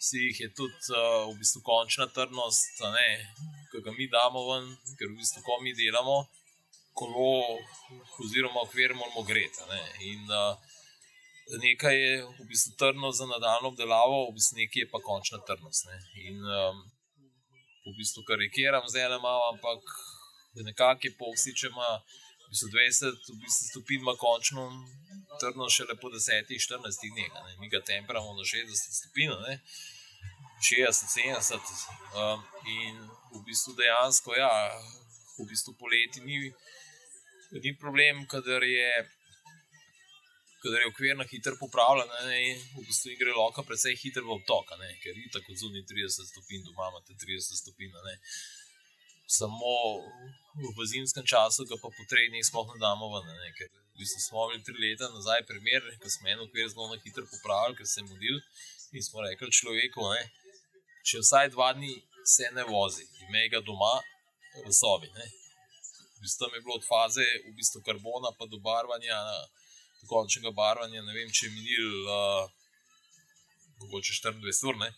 si 0.00 0.26
jih 0.26 0.40
je 0.40 0.48
tudi 0.54 0.94
uh, 0.94 1.26
v 1.30 1.38
bistvu 1.42 1.62
končna 1.66 2.06
trdnost, 2.06 2.82
ki 3.70 3.82
ga 3.84 3.94
mi 3.96 4.06
damo 4.08 4.44
ven, 4.50 4.68
ker 4.98 5.10
v 5.10 5.18
bistvu 5.18 5.42
ko 5.46 5.58
mi 5.64 5.74
delamo, 5.74 6.22
kolo 6.94 7.58
oziroma 8.22 8.62
okvir 8.62 8.94
moramo 8.94 9.26
greti. 9.26 9.66
ne. 9.70 9.80
In 10.12 10.30
uh, 10.30 10.54
nekaj 11.58 11.98
je 11.98 12.14
v 12.38 12.46
bistvu 12.46 12.76
trdno 12.78 13.10
za 13.10 13.26
nadaljno 13.26 13.74
obdelavo, 13.74 14.30
v 14.30 14.38
bistvu 14.38 14.62
nekaj 14.62 14.82
je 14.84 14.90
pa 14.94 15.02
končna 15.02 15.42
trdnost. 15.46 15.90
Ne. 15.90 15.98
In 16.30 16.38
um, 16.46 16.80
v 17.90 17.96
bistvu 17.98 18.22
karikiram 18.28 18.86
le 18.94 19.18
malo, 19.18 19.50
ampak 19.52 19.82
nekako 20.54 21.06
je 21.06 21.16
povsi, 21.18 21.54
če 21.54 21.72
ima 21.74 21.90
v 22.50 22.52
bistvu 22.52 22.68
20 22.74 23.30
v 23.30 23.38
bistvu 23.46 23.64
stopinj, 23.70 24.02
ima 24.02 24.16
končno 24.18 24.66
trdno 25.38 25.70
šele 25.70 25.94
po 26.02 26.10
10-14 26.10 27.06
dneh. 27.14 27.30
Mi 27.60 27.70
ga 27.70 27.78
temperamo 27.78 28.34
na 28.34 28.42
60 28.42 28.74
stopinj. 28.74 29.30
a 29.30 29.38
ne. 29.46 29.60
60, 30.60 31.06
70. 31.14 31.56
Um, 32.12 32.42
in 32.66 32.98
v 33.32 33.40
bistvu 33.46 33.72
dejansko, 33.78 34.34
ja, 34.34 34.50
v 35.38 35.46
bistvu 35.48 35.72
poleti 35.78 36.20
ni, 36.26 36.50
ni 37.54 37.72
problem, 37.78 38.26
kadar 38.26 38.66
je, 38.66 38.90
kadar 40.60 40.82
je 40.82 40.90
okvir 40.90 41.16
na 41.16 41.24
hitro 41.24 41.56
popravljen, 41.56 42.12
ne, 42.26 42.36
in 42.50 42.60
v 42.76 42.84
bistvu 42.84 43.16
gre 43.22 43.32
loka 43.32 43.64
precej 43.64 43.96
hitro 44.02 44.26
v 44.26 44.36
obtok, 44.36 44.74
ker 45.00 45.16
je 45.16 45.32
tako 45.32 45.56
zunaj 45.56 45.86
30 45.88 46.28
stopinj, 46.34 46.66
doma 46.66 46.90
imate 46.92 47.16
30 47.16 47.62
stopinj. 47.62 47.94
ne. 47.94 48.18
Samo 49.30 49.74
v 50.76 50.86
zimskem 50.92 51.22
času 51.22 51.62
ga 51.70 51.76
pa 51.78 51.86
po 51.86 52.02
treh 52.10 52.26
dneh 52.30 52.42
sploh 52.42 52.66
ne 52.74 52.78
damo 52.82 53.06
ven. 53.14 53.28
bistvu 54.00 54.20
smo 54.26 54.44
imeli 54.48 54.64
tri 54.66 54.76
leta 54.82 55.06
nazaj 55.12 55.46
primer, 55.50 55.82
ko 56.02 56.08
smo 56.10 56.28
en 56.32 56.40
okvir 56.46 56.68
zelo 56.72 56.86
na 56.90 56.96
hitro 57.04 57.24
popravili, 57.32 57.76
ker 57.78 57.86
se 57.86 58.00
je 58.00 58.06
mudil 58.10 58.36
in 58.96 59.02
smo 59.06 59.22
rekli 59.22 59.52
človeku, 59.58 60.00
ne, 60.14 60.22
če 61.06 61.20
vsaj 61.22 61.50
dva 61.54 61.68
dni 61.76 61.92
se 62.34 62.48
ne 62.56 62.64
vozi, 62.72 63.04
imej 63.26 63.46
ga 63.54 63.60
doma 63.68 63.92
v 64.66 64.72
sobi. 64.80 65.10
Ne. 65.18 65.26
V 66.16 66.24
bistvu 66.24 66.42
tam 66.42 66.56
je 66.56 66.62
bilo 66.64 66.78
od 66.80 66.88
faze 66.88 67.26
v 67.46 67.52
bistvu 67.58 67.84
karbona 67.86 68.32
pa 68.38 68.48
do 68.50 68.58
barvanja, 68.58 69.18
do 70.00 70.10
končnega 70.10 70.50
barvanja, 70.62 71.04
ne 71.06 71.14
vem, 71.14 71.30
če 71.30 71.46
je 71.46 71.52
minil 71.54 71.86
uh, 72.16 72.50
mogoče 73.84 74.18
24 74.18 74.72
ur, 74.72 74.80
ne. 74.82 74.90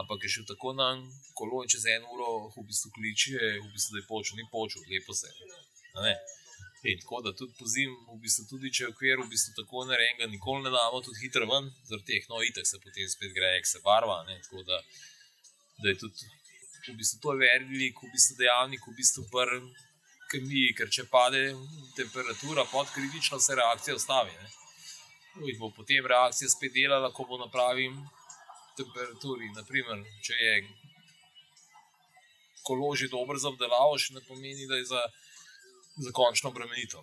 Ampak 0.00 0.24
je 0.24 0.28
šel 0.28 0.44
tako 0.48 0.72
na 0.72 0.88
kolo 1.34 1.62
in 1.64 1.70
čez 1.72 1.86
eno 1.86 2.10
uro 2.14 2.48
v 2.56 2.64
bistvu 2.68 2.90
kliče, 2.96 3.38
v 3.64 3.68
bistvu, 3.72 3.94
da 3.94 4.02
je 4.02 4.08
počel, 4.08 4.36
ni 4.36 4.44
počel, 4.52 4.82
lepo 4.90 5.14
se. 5.14 5.30
In 6.86 7.00
tako 7.00 7.22
da 7.24 7.32
tudi 7.32 7.54
po 7.58 7.66
zim, 7.66 7.94
v 8.14 8.18
bistvu 8.22 8.44
tudi 8.50 8.70
če 8.70 8.84
je 8.84 8.90
okvir 8.92 9.18
v 9.18 9.30
bistvu 9.32 9.54
tako 9.56 9.84
narejen, 9.88 10.18
ga 10.20 10.28
nikoli 10.30 10.62
ne 10.62 10.70
damo 10.70 11.00
tudi 11.02 11.24
hitro 11.24 11.48
ven, 11.50 11.72
zaradi 11.88 12.06
teh, 12.12 12.28
no, 12.30 12.42
itek 12.44 12.66
se 12.66 12.78
potem 12.84 13.08
spet 13.10 13.32
greje, 13.34 13.64
se 13.66 13.80
barva, 13.84 14.20
ne, 14.28 14.38
tako 14.44 14.62
da, 14.68 14.78
da 15.82 15.88
je 15.90 15.96
tudi, 16.04 16.28
v 16.86 16.94
bistvu 17.00 17.18
to 17.24 17.34
je 17.34 17.40
velik, 17.42 17.98
v 18.04 18.12
bistvu 18.14 18.38
dejavnik, 18.38 18.86
v 18.86 18.94
bistvu 19.00 19.26
pr 19.32 19.56
kemiji, 20.30 20.76
ker 20.78 20.92
če 20.92 21.08
pade 21.10 21.42
temperatura 21.96 22.64
pod 22.70 22.90
kritično, 22.94 23.40
se 23.40 23.56
reakcija 23.58 23.96
ustavi, 23.96 24.36
ne. 24.38 24.54
In 25.48 25.58
bo 25.58 25.72
potem 25.74 26.06
reakcija 26.06 26.50
spet 26.52 26.74
delala, 26.76 27.10
ko 27.14 27.24
bo 27.26 27.38
na 27.40 27.48
pravim 27.50 27.98
temperaturi, 28.80 29.52
naprimer, 29.56 30.04
če 30.24 30.38
je 30.42 30.54
kolo 32.66 32.92
že 32.94 33.08
dobro 33.08 33.38
za 33.38 33.48
obdelavo, 33.48 33.96
še 33.98 34.14
ne 34.14 34.22
pomeni, 34.28 34.68
da 34.68 34.76
je 34.80 34.90
za 34.92 35.02
za 35.98 36.10
končno 36.12 36.50
bremenitev. 36.50 37.00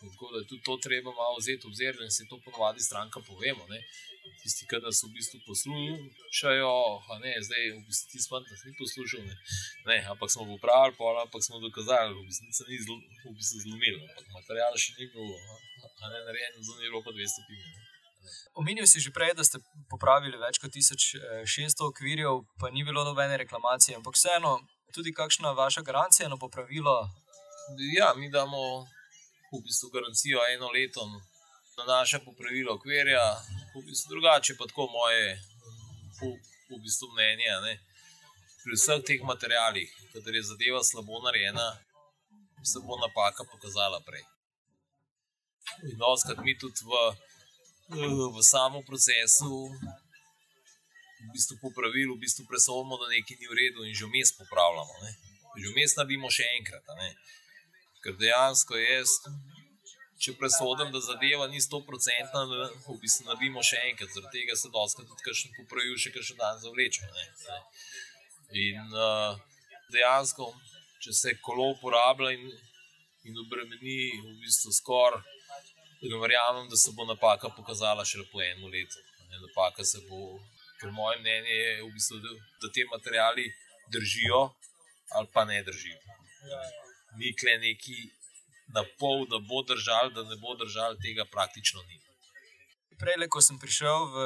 Tako 0.00 0.32
da 0.32 0.38
je 0.38 0.46
tudi 0.46 0.62
to 0.62 0.76
treba 0.76 1.10
malo 1.22 1.36
vzeti 1.38 1.64
v 1.64 1.70
obzir, 1.70 1.92
in 2.02 2.10
se 2.10 2.26
to 2.30 2.36
ponovadi 2.44 2.80
stranka 2.80 3.20
povemo. 3.28 3.64
Ne. 3.72 3.80
Tisti, 4.42 4.66
ki 4.68 4.76
nas 4.84 5.00
v 5.04 5.08
bistvu 5.16 5.38
poslušajo, 5.48 6.74
ne, 7.24 7.32
zdaj 7.46 7.62
v 7.76 7.80
bistvu 7.88 8.06
ti 8.12 8.18
smo 8.24 8.40
nas 8.40 8.62
ni 8.66 8.72
poslušal, 8.80 9.22
ne. 9.30 9.36
ne, 9.88 9.96
ampak 10.12 10.28
smo 10.32 10.44
popravili, 10.52 10.96
pol, 11.00 11.16
ampak 11.24 11.42
smo 11.46 11.60
dokazali, 11.66 12.12
v 12.14 12.26
bistvu 12.28 12.52
se 12.58 12.64
ni 12.68 12.78
zlo, 12.84 12.96
v 13.24 13.34
bistvu 13.40 13.58
zlomil, 13.64 13.96
ampak 14.04 14.26
material 14.38 14.76
še 14.84 14.96
ni 14.98 15.08
bil 15.12 15.28
a 16.04 16.08
ne, 16.12 16.18
narejen, 16.28 16.62
zunaj 16.68 16.84
je 16.84 16.92
bilo 16.92 17.02
pa 17.04 17.12
200 17.16 17.32
stopinj. 17.34 17.83
Omenil 18.54 18.86
si 18.86 19.00
že 19.00 19.12
prej, 19.12 19.34
da 19.34 19.44
ste 19.44 19.58
popravili 19.90 20.38
več 20.38 20.58
kot 20.62 20.72
1600 20.72 21.88
okvirjev, 21.90 22.44
pa 22.60 22.70
ni 22.70 22.84
bilo 22.84 23.04
nobene 23.04 23.36
reklamacije, 23.42 23.96
ampak 23.96 24.14
vseeno, 24.18 24.58
tudi 24.94 25.12
kakšna 25.12 25.52
vaša 25.52 25.82
garancija 25.82 26.28
na 26.28 26.36
popravilo 26.36 27.10
Ja, 27.96 28.14
mi 28.14 28.28
damo 28.30 28.84
v 29.52 29.60
bistvu 29.64 29.88
garancijo 29.90 30.38
eno 30.54 30.68
leto 30.70 31.00
na 31.76 31.84
naše 31.84 32.18
popravilo 32.18 32.74
okvirja, 32.74 33.24
v 33.74 33.82
bistvu 33.88 34.10
drugače 34.10 34.56
pa 34.58 34.66
tako 34.66 34.86
moje 34.86 35.40
v, 36.68 36.76
bistvu 36.84 37.08
mnenje. 37.12 37.50
Ne. 37.66 37.74
Pri 38.64 38.76
vseh 38.76 39.00
teh 39.06 39.24
materialih, 39.24 39.90
kadar 40.12 40.34
je 40.34 40.42
zadeva 40.42 40.84
slabo 40.84 41.22
narejena, 41.24 41.66
se 42.64 42.78
bo 42.84 43.00
napaka 43.00 43.44
pokazala 43.52 44.00
prej. 44.06 44.24
In 45.88 45.96
doskrat 45.98 46.38
mi 46.44 46.58
tudi 46.58 46.84
v, 46.84 46.92
v 47.88 48.42
samem 48.42 48.84
procesu 48.84 49.68
v 51.24 51.32
bistvu 51.32 51.56
popravil, 51.60 52.14
v 52.14 52.20
bistvu 52.20 52.44
presodimo, 52.44 52.96
da 53.00 53.08
nekaj 53.08 53.36
ni 53.40 53.48
v 53.48 53.56
redu 53.56 53.84
in 53.84 53.94
že 53.94 54.04
vmes 54.06 54.32
popravljamo. 54.36 54.94
Ne. 55.02 55.12
Že 55.56 55.72
vmes 55.72 55.96
naredimo 55.96 56.28
še 56.30 56.44
enkrat. 56.58 56.84
Ker 58.04 58.16
dejansko 58.20 58.76
jaz, 58.76 59.16
če 60.20 60.36
presodim, 60.36 60.92
da 60.92 61.00
zadeva 61.00 61.48
ni 61.48 61.60
100-odstotna, 61.60 62.44
v 62.84 62.98
bistvu 63.00 63.28
naredimo 63.28 63.64
še 63.64 63.80
enkrat, 63.88 64.12
zaradi 64.12 64.40
tega 64.40 64.56
se 64.56 64.68
doskrat 64.68 65.08
tudi 65.08 65.24
kakšen 65.24 65.56
popravil, 65.56 65.96
še 65.96 66.12
kakšen 66.12 66.40
dan 66.40 66.60
zavleče. 66.60 67.08
Ne. 67.08 67.24
In 68.64 68.92
uh, 68.92 69.40
dejansko, 69.92 70.52
če 71.00 71.12
se 71.12 71.36
kolo 71.40 71.72
uporablja 71.74 72.36
in, 72.36 72.52
in 73.24 73.40
obremeni, 73.40 74.12
v 74.20 74.36
bistvu 74.44 74.72
skoraj, 74.76 75.24
ne 76.10 76.20
verjamem, 76.20 76.68
da 76.68 76.76
se 76.76 76.92
bo 76.96 77.06
napaka 77.08 77.50
pokazala 77.56 78.04
šele 78.04 78.26
po 78.32 78.42
enem 78.42 78.66
letu. 78.74 79.00
Ne, 79.30 79.40
napaka 79.46 79.84
se 79.84 79.98
bo, 80.08 80.38
ker 80.80 80.92
moje 80.92 81.20
mnenje 81.20 81.54
je, 81.60 81.70
v 81.82 81.90
bistvu, 81.96 82.20
da, 82.24 82.34
da 82.62 82.72
te 82.74 82.84
materiali 82.92 83.46
držijo 83.94 84.42
ali 85.14 85.28
pa 85.32 85.44
ne 85.44 85.62
držijo. 85.62 85.98
Ni 87.18 87.34
kle 87.40 87.58
neki 87.58 87.98
na 88.74 88.82
pol, 88.98 89.26
da 89.30 89.38
bo 89.38 89.62
držal, 89.62 90.10
da 90.10 90.24
ne 90.24 90.36
bo 90.42 90.56
držal, 90.58 90.96
tega 91.02 91.24
praktično 91.30 91.82
ni. 91.82 92.00
Prej, 92.98 93.26
ko 93.28 93.42
sem 93.42 93.58
prišel 93.58 94.06
v, 94.14 94.24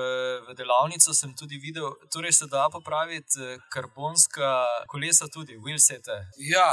v 0.48 0.54
delavnico, 0.56 1.14
sem 1.16 1.32
tudi 1.36 1.56
videl, 1.60 1.88
da 2.02 2.08
torej 2.12 2.34
se 2.36 2.46
da 2.52 2.68
popraviti 2.72 3.40
eh, 3.40 3.56
karbonska 3.72 4.50
kolesa, 4.92 5.28
tudi 5.32 5.56
wheelsete. 5.56 6.16
Ja, 6.50 6.68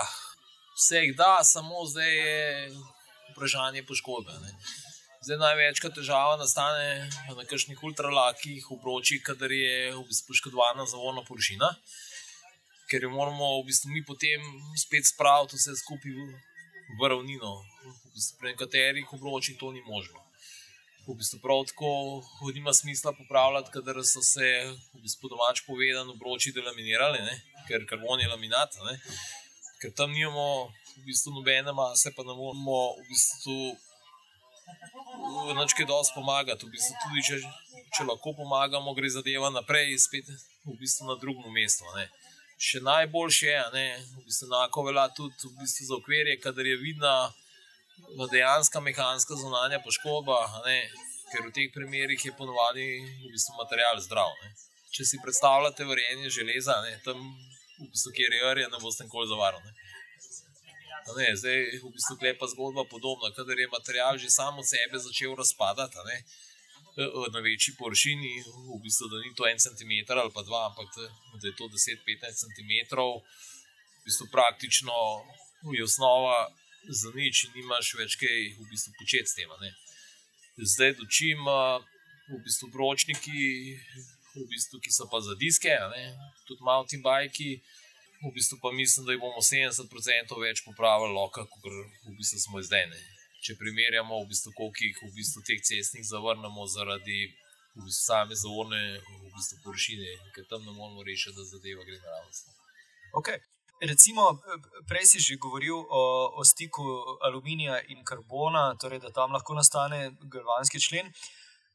vse 0.76 1.06
jih 1.06 1.16
da, 1.16 1.40
samo 1.44 1.86
zdaj 1.88 2.12
je 2.12 2.42
vprašanje 3.32 3.86
poškodbe. 3.88 4.36
Ne. 4.44 4.52
Zdaj 5.26 5.40
največkrat 5.42 5.96
težava 5.98 6.36
nastane 6.38 7.08
na 7.34 7.44
kakšnih 7.50 7.80
ultralakih 7.88 8.66
obročih, 8.76 9.24
kadar 9.26 9.50
je 9.50 9.88
v 9.96 10.04
bistvu 10.06 10.28
poškodovana 10.30 10.84
zavorna 10.86 11.24
površina, 11.26 11.70
ker 12.92 13.08
jo 13.08 13.10
moramo 13.10 13.48
v 13.56 13.64
bistvu 13.72 13.90
mi 13.90 14.04
potem 14.06 14.44
spet 14.78 15.10
spraviti 15.10 15.58
vse 15.58 15.74
skupaj 15.80 16.14
v, 16.14 17.10
ravnino. 17.10 17.56
V 18.04 18.12
bistvu 18.14 18.38
pri 18.38 18.52
nekaterih 18.52 19.16
obročih 19.18 19.58
to 19.58 19.72
ni 19.74 19.82
možno. 19.88 20.22
V 21.08 21.18
bistvu 21.18 21.42
prav 21.42 21.66
tako 21.72 21.90
nima 22.54 22.76
smisla 22.78 23.16
popravljati, 23.18 23.74
kadar 23.74 24.04
so 24.06 24.22
se 24.22 24.52
v 24.94 25.02
bistvu 25.02 25.34
domač 25.34 25.66
povedano 25.66 26.14
obroči 26.14 26.54
delaminirali, 26.54 27.26
ne? 27.26 27.42
ker 27.66 27.90
karbon 27.90 28.22
je 28.22 28.30
laminat, 28.30 28.78
ne? 28.92 28.94
ker 29.82 29.90
tam 29.90 30.14
nimamo 30.14 30.70
v 30.70 31.10
bistvu 31.10 31.34
nobene 31.34 31.74
mase, 31.74 32.14
pa 32.14 32.22
ne 32.22 32.38
moramo 32.38 32.94
v 33.02 33.10
bistvu 33.10 33.60
Noč 35.56 35.74
kaj 35.78 35.88
dosti 35.90 36.14
pomagati, 36.16 36.66
v 36.66 36.74
bistvu 36.74 36.96
tudi 37.04 37.24
če, 37.28 37.38
če 37.98 38.06
lahko 38.10 38.34
pomagamo, 38.38 38.94
gre 38.98 39.10
zadeva 39.14 39.52
naprej, 39.54 39.94
spet 40.02 40.30
v 40.66 40.78
bistvu 40.80 41.10
na 41.10 41.16
drugem 41.22 41.54
mestu. 41.54 41.86
Ne. 41.98 42.08
Še 42.62 42.82
najboljše 42.86 43.50
je, 43.52 43.64
ne, 43.76 43.86
v 44.18 44.26
bistvu 44.28 44.50
enako 44.50 44.86
velja 44.90 45.08
tudi 45.18 45.50
v 45.50 45.56
bistvu 45.62 45.90
za 45.90 45.98
okvirje, 46.00 46.38
kadar 46.44 46.66
je 46.66 46.78
vidna 46.82 47.16
dejanska 48.32 48.82
mehanska 48.84 49.38
zunanja 49.40 49.82
poškodba, 49.86 50.40
ne, 50.68 50.78
ker 51.32 51.46
v 51.48 51.54
teh 51.56 51.72
primerih 51.74 52.26
je 52.26 52.34
ponovadi 52.38 52.88
v 53.26 53.34
bistvu 53.34 53.58
material 53.62 54.02
zdrav. 54.02 54.34
Ne. 54.44 54.54
Če 54.96 55.06
si 55.06 55.22
predstavljate 55.24 55.88
varenje 55.88 56.32
železa, 56.32 56.80
ne, 56.88 56.98
tam 57.06 57.22
v 57.82 57.90
bistvu, 57.92 58.16
kjer 58.18 58.40
je 58.40 58.56
rje, 58.60 58.72
ne 58.72 58.82
boste 58.82 59.06
nikoli 59.08 59.30
zavarali. 59.30 59.76
Ne, 61.06 61.38
zdaj 61.38 61.86
v 61.86 61.90
bistvu 61.94 62.18
je 62.18 62.34
pa 62.34 62.50
zgodba 62.50 62.82
podobna. 62.90 63.30
Kadar 63.30 63.54
je 63.60 63.70
material 63.70 64.18
že 64.18 64.30
sam 64.30 64.58
od 64.58 64.66
sebe 64.66 64.98
začel 64.98 65.38
razpadati, 65.38 66.02
ne, 66.10 66.18
eh, 66.98 67.30
na 67.30 67.40
večji 67.46 67.78
površini, 67.78 68.34
v 68.74 68.82
bistvu, 68.82 69.06
da 69.14 69.22
ni 69.22 69.36
to 69.38 69.46
en 69.46 69.60
centimeter 69.60 70.18
ali 70.18 70.34
pa 70.34 70.42
dva, 70.42 70.66
ampak 70.70 70.90
da 71.42 71.46
je 71.48 71.56
to 71.56 71.70
10-15 71.70 72.42
centimetrov, 72.42 73.22
v 74.02 74.04
bistvu 74.06 74.26
praktično 74.34 74.94
je 75.78 75.84
osnova 75.84 76.50
za 76.90 77.10
nič 77.14 77.46
in 77.46 77.52
nimaš 77.54 77.94
več 77.98 78.18
kaj 78.18 78.38
v 78.58 78.66
bistvu 78.70 78.94
početi 78.98 79.30
s 79.30 79.38
tem. 79.38 79.50
Zdaj 80.58 80.98
dočim 80.98 81.42
v 82.30 82.38
bistvu 82.42 82.70
bročniki, 82.74 83.78
v 84.36 84.46
bistvu, 84.50 84.82
ki 84.82 84.92
so 84.92 85.06
pa 85.06 85.22
za 85.22 85.38
diske, 85.38 85.74
tudi 86.50 86.62
mountain 86.66 87.02
bike. 87.06 87.62
V 88.24 88.32
bistvu 88.36 88.58
pa 88.62 88.72
mislim, 88.72 89.06
da 89.06 89.14
jih 89.14 89.22
bomo 89.22 89.42
70% 89.44 90.40
več 90.42 90.64
popravili, 90.66 91.14
loka, 91.14 91.46
kot 91.52 91.66
v 91.68 92.16
bistvu 92.20 92.40
smo 92.40 92.62
zdaj. 92.64 92.86
Ne. 92.92 93.02
Če 93.46 93.58
primerjamo, 93.60 94.22
v 94.24 94.30
bistvu, 94.32 94.54
koliko 94.58 94.86
jih 94.88 95.02
v 95.04 95.12
bistvu 95.18 95.44
teh 95.48 95.60
cestnih 95.62 96.06
zavrnemo 96.08 96.68
zaradi 96.72 97.20
v 97.76 97.84
bistvu, 97.84 98.02
same 98.02 98.38
zavorne 98.40 98.82
v 99.00 99.34
bistvu, 99.36 99.60
površine, 99.66 100.16
ker 100.36 100.48
tam 100.50 100.64
ne 100.64 100.72
moremo 100.72 101.04
rešiti, 101.04 101.36
da 101.36 101.50
zadeva 101.52 101.84
gre 101.84 102.00
naravnost. 102.00 102.56
Okay. 103.22 103.44
Recimo, 103.84 104.40
prej 104.88 105.06
si 105.06 105.20
že 105.20 105.36
govoril 105.36 105.76
o, 105.76 106.04
o 106.40 106.44
stiku 106.48 106.82
aluminija 107.28 107.82
in 107.92 108.06
karbona, 108.08 108.72
torej 108.80 109.04
da 109.04 109.12
tam 109.12 109.36
lahko 109.36 109.54
nastane 109.54 110.16
galvanski 110.32 110.80
člen. 110.80 111.12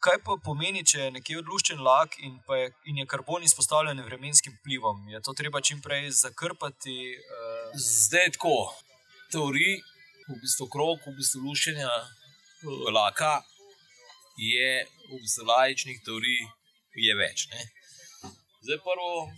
Kaj 0.00 0.16
pa 0.24 0.38
pomeni, 0.40 0.80
če 0.80 1.00
je 1.02 1.10
nekje 1.12 1.40
odluščen 1.42 1.80
lak 1.84 2.14
in, 2.24 2.38
je, 2.56 2.68
in 2.88 3.00
je 3.02 3.08
karbon 3.08 3.42
izpostavljen 3.44 4.00
vremenskim 4.06 4.54
vplivom? 4.60 5.02
Je 5.12 5.20
to 5.20 5.34
treba 5.36 5.60
čim 5.60 5.82
prej 5.84 6.08
zakrpati? 6.22 6.94
Uh... 7.20 7.74
Zdaj 7.76 8.24
je 8.24 8.32
tako. 8.38 8.54
Teorij, 9.30 9.76
v 10.30 10.38
bistvu 10.40 10.66
krok, 10.72 11.04
v 11.04 11.12
bistvu 11.18 11.42
luščenja 11.44 11.90
eh, 11.90 12.88
laka 12.96 13.34
je 14.40 14.70
v 15.10 15.20
bistvu 15.20 15.46
lajičnih 15.52 16.00
teorij 16.06 16.48
več. 17.20 17.46
Ne? 17.52 17.68
Zdaj 18.64 18.80
prvo 18.84 19.28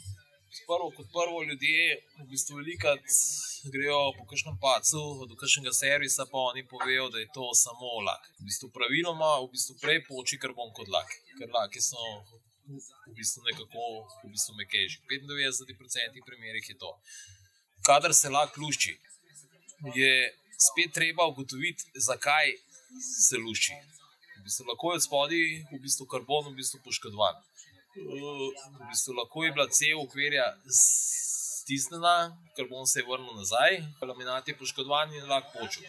prvo 0.67 0.91
kot 0.97 1.07
prvo 1.17 1.43
ljudje, 1.49 1.85
v 2.21 2.27
bistvu 2.33 2.57
veliko 2.61 2.93
grejo 3.75 4.01
po 4.19 4.27
kakšnem 4.31 4.57
pacu, 4.61 5.03
do 5.31 5.37
kakšnega 5.41 5.73
servisa, 5.73 6.27
pa 6.33 6.39
oni 6.51 6.65
povejo, 6.69 7.09
da 7.15 7.19
je 7.23 7.29
to 7.35 7.47
samo 7.55 8.01
lak. 8.09 8.27
V 8.41 8.49
bistvu 8.49 8.71
praviloma, 8.77 9.31
v 9.45 9.51
bistvu 9.55 9.77
prej 9.83 10.03
poči 10.09 10.39
karbon 10.43 10.73
kot 10.77 10.89
lak, 10.89 11.09
ker 11.39 11.49
laki 11.57 11.81
so 11.81 12.03
v 12.67 13.15
bistvu 13.19 13.45
nekako 13.49 13.87
v 14.25 14.33
bistvu 14.35 14.59
mekejši. 14.61 15.01
95% 15.15 16.27
primerih 16.27 16.69
je 16.69 16.77
to. 16.79 16.93
Kadar 17.87 18.15
se 18.15 18.29
lak 18.29 18.57
lušči, 18.57 18.95
je 19.95 20.13
spet 20.69 20.93
treba 20.95 21.27
ugotoviti, 21.27 21.91
zakaj 22.09 22.55
se 23.29 23.37
lušči. 23.37 23.75
V 24.39 24.45
bistvu 24.45 24.67
lahko 24.69 24.93
je 24.93 24.99
od 25.01 25.05
spodaj 25.07 25.43
v 25.71 25.81
bistvu 25.83 26.07
karbon 26.11 26.51
v 26.51 26.59
bistvu 26.59 26.83
poškodovan 26.85 27.39
v 27.95 28.87
bistvu 28.89 29.15
lahko 29.15 29.45
je 29.45 29.53
bila 29.53 29.67
cel 29.69 29.99
ukvirja 30.01 30.47
stisnjena, 31.63 32.33
ker 32.57 32.69
bom 32.69 32.87
se 32.87 33.03
vrnil 33.09 33.35
nazaj, 33.37 33.83
laminat 34.01 34.49
je 34.49 34.57
poškodovan 34.57 35.13
in 35.15 35.29
lahko 35.29 35.59
počel. 35.59 35.85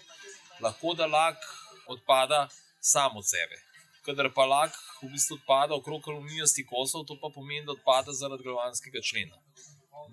Lahko 0.61 0.93
da 0.93 1.07
lak 1.07 1.39
odpada 1.87 2.47
samo 2.79 3.19
od 3.19 3.27
sebe. 3.29 3.57
Kadar 4.05 4.29
pa 4.35 4.45
lak 4.45 4.75
v 5.01 5.09
bistvu 5.13 5.39
odpada 5.39 5.75
okrog 5.75 6.09
aluminijastih 6.09 6.67
kosov, 6.67 7.05
to 7.07 7.15
pa 7.21 7.31
pomeni, 7.31 7.65
da 7.65 7.71
odpada 7.71 8.11
zaradi 8.11 8.43
galvanskega 8.43 9.01
člena. 9.01 9.39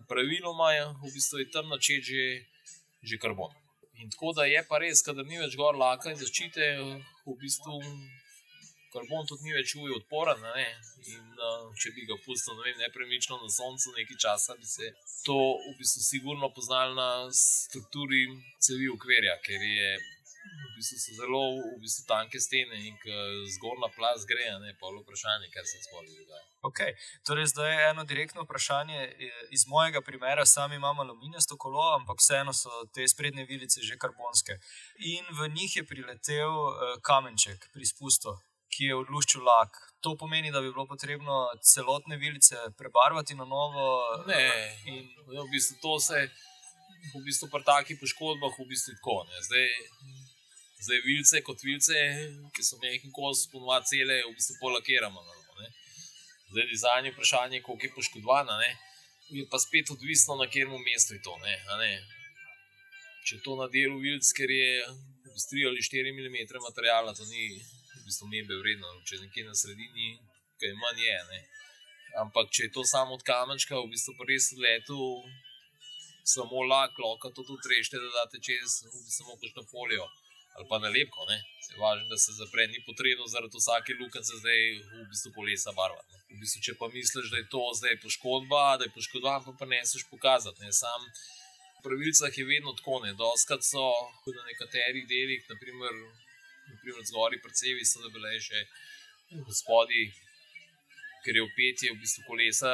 Praviloma 0.08 0.72
je 0.72 0.84
v 1.02 1.12
bistvu 1.14 1.44
tam 1.52 1.68
načet 1.68 2.06
že, 2.06 2.46
že 3.02 3.18
karbon. 3.18 3.50
In 4.00 4.10
tako 4.10 4.32
da 4.32 4.46
je 4.46 4.62
pa 4.68 4.78
res, 4.78 5.02
da 5.02 5.22
ni 5.22 5.42
več 5.42 5.56
gor 5.58 5.76
laka 5.76 6.10
in 6.10 6.16
zaščite, 6.16 6.70
v 7.26 7.34
bistvu 7.42 7.82
karbon 8.92 9.26
tudi 9.30 9.48
ni 9.48 9.56
več 9.56 9.74
ujo 9.78 9.98
odporen. 10.00 10.44
In 11.14 11.26
uh, 11.38 11.66
če 11.80 11.94
bi 11.96 12.06
ga 12.10 12.18
pustil 12.24 12.58
ne 12.60 12.76
nepremično 12.84 13.40
na 13.40 13.50
soncu 13.50 13.94
nekaj 13.96 14.20
časa, 14.26 14.56
bi 14.60 14.68
se 14.68 14.92
to 15.26 15.38
v 15.66 15.74
bistvu 15.80 16.06
sigurno 16.06 16.52
poznali 16.54 16.96
na 16.98 17.10
strukturi 17.34 18.26
cevi 18.60 18.90
ukvirja, 18.96 19.38
ker 19.46 19.68
je. 19.72 19.92
V 20.40 20.70
bistvu 20.74 20.96
so 20.98 21.14
zelo 21.18 21.40
v 21.60 21.78
bistvu 21.82 22.06
tanke 22.08 22.40
stene 22.40 22.78
in 22.88 22.96
zgornja 23.54 23.90
plas 23.92 24.24
gre, 24.26 24.46
ne 24.62 24.72
pa 24.80 24.88
vprašanje, 24.94 25.50
kaj 25.52 25.66
se 25.68 25.82
dogaja. 25.92 26.46
Okay. 26.62 26.96
Torej, 27.28 27.46
zdaj 27.52 27.70
je 27.72 27.90
eno 27.90 28.04
direktno 28.08 28.46
vprašanje. 28.46 29.00
Iz 29.50 29.66
mojega 29.68 30.00
primera, 30.00 30.46
sami 30.46 30.80
imamo 30.80 31.02
aluminijasto 31.02 31.56
kolo, 31.56 31.84
ampak 31.98 32.24
vseeno 32.24 32.52
so 32.52 32.70
te 32.94 33.08
sprednje 33.08 33.44
vilice 33.44 33.84
že 33.84 34.00
karbonske. 34.00 34.58
In 35.12 35.24
v 35.38 35.48
njih 35.48 35.76
je 35.76 35.84
priletel 35.86 36.52
uh, 36.52 36.96
kamenček 37.04 37.68
pri 37.72 37.86
spustu 37.86 38.32
ki 38.70 38.90
je 38.90 38.98
odluščil 38.98 39.42
lak. 39.44 39.78
To 40.04 40.14
pomeni, 40.16 40.52
da 40.54 40.62
bi 40.64 40.70
bilo 40.72 40.86
potrebno 40.88 41.42
celotne 41.72 42.16
vilice 42.16 42.56
prebarvati 42.78 43.36
na 43.36 43.44
novo. 43.44 43.86
Ne, 44.30 44.46
in 44.88 45.10
v 45.28 45.46
bistvu 45.52 45.76
to 45.82 45.98
se 46.00 46.22
v 47.14 47.22
bistvu 47.24 47.48
pri 47.52 47.64
takih 47.64 47.98
poškodbah 48.00 48.56
v 48.58 48.68
bistvu 48.70 48.96
tako. 48.98 49.24
Zdaj, 49.48 49.66
zdaj 50.86 51.02
vilice 51.06 51.42
kot 51.44 51.64
vilice, 51.64 51.96
ki 52.54 52.64
so 52.64 52.78
nekaj 52.84 53.12
kos, 53.16 53.46
ponovadi 53.52 53.92
cele, 53.92 54.22
v 54.28 54.36
bistvu 54.36 54.56
polakiramo. 54.60 55.24
Ne. 55.60 55.68
Zdaj, 56.52 56.70
dizajn 56.72 57.10
je 57.10 57.14
vprašanje, 57.16 57.62
koliko 57.66 57.86
je 57.86 57.94
poškodovana. 57.98 58.56
Ne. 58.62 58.72
Je 59.30 59.44
pa 59.50 59.60
spet 59.62 59.92
odvisno, 59.94 60.36
na 60.40 60.48
katerem 60.48 60.74
mestu 60.86 61.14
je 61.14 61.22
to. 61.22 61.36
Ne, 61.44 61.56
ne. 61.82 61.92
Če 63.26 63.36
je 63.36 63.42
to 63.44 63.54
na 63.60 63.68
delu 63.70 64.00
vilic, 64.00 64.26
ker 64.36 64.50
je 64.50 64.86
3 65.30 65.68
ali 65.68 65.84
4 65.84 66.16
mm 66.16 66.62
materijala, 66.64 67.14
to 67.14 67.24
ni 67.28 67.60
bistvu 68.10 68.28
mebe 68.34 68.58
vredno, 68.62 68.92
če 69.06 69.16
je 69.16 69.22
nekje 69.24 69.46
na 69.46 69.54
sredini, 69.62 70.08
kaj 70.60 70.76
manj 70.82 71.04
je. 71.06 71.18
Ne? 71.30 71.40
Ampak 72.24 72.50
če 72.54 72.66
je 72.66 72.74
to 72.76 72.84
samo 72.84 73.16
od 73.16 73.22
kamenčka, 73.26 73.78
v 73.78 73.92
bistvu 73.94 74.16
pa 74.18 74.26
res 74.28 74.50
letu, 74.58 74.98
samo 76.34 76.64
lak, 76.72 76.98
loka 76.98 77.30
to 77.34 77.46
tudi 77.46 77.70
rešte, 77.74 78.02
da 78.02 78.10
date 78.18 78.42
čez, 78.42 78.82
samo 79.18 79.38
kakšno 79.40 79.64
folijo 79.70 80.08
ali 80.58 80.66
pa 80.68 80.78
nalepko. 80.82 81.26
Se 81.64 81.74
je 81.74 81.78
važno, 81.80 82.08
da 82.10 82.16
se 82.18 82.32
zapre, 82.34 82.66
ni 82.66 82.80
potrebno 82.86 83.26
zaradi 83.34 83.56
vsake 83.60 83.94
lukance 84.00 84.34
zdaj 84.42 84.60
v 84.98 85.04
bistvu 85.12 85.30
kolesa 85.36 85.72
barvati. 85.78 86.18
V 86.34 86.40
bistvu, 86.42 86.62
če 86.66 86.74
pa 86.80 86.88
misliš, 86.90 87.30
da 87.32 87.38
je 87.38 87.46
to 87.54 87.62
zdaj 87.78 88.00
poškodba, 88.02 88.64
da 88.80 88.88
je 88.88 88.94
poškodovan, 88.96 89.44
pa, 89.46 89.54
pa 89.60 89.68
ne 89.70 89.78
smeš 89.86 90.08
pokazati. 90.10 90.60
Ne? 90.64 90.72
Sam 90.74 91.06
v 91.78 91.84
pravilcah 91.86 92.34
je 92.34 92.44
vedno 92.44 92.74
tako, 92.76 92.98
ne, 93.04 93.14
doskrat 93.16 93.62
so 93.64 93.86
na 94.26 94.42
nekaterih 94.50 95.06
delih, 95.08 95.46
naprimer 95.52 95.94
naprimer, 96.80 97.04
zgori 97.04 97.40
predsevi 97.44 97.84
so 97.84 98.08
bile 98.08 98.32
še 98.40 98.64
gospodi, 99.44 100.08
ker 101.24 101.36
je 101.36 101.42
upetje 101.44 101.92
v 101.92 102.00
bistvu 102.00 102.24
kolesa, 102.26 102.72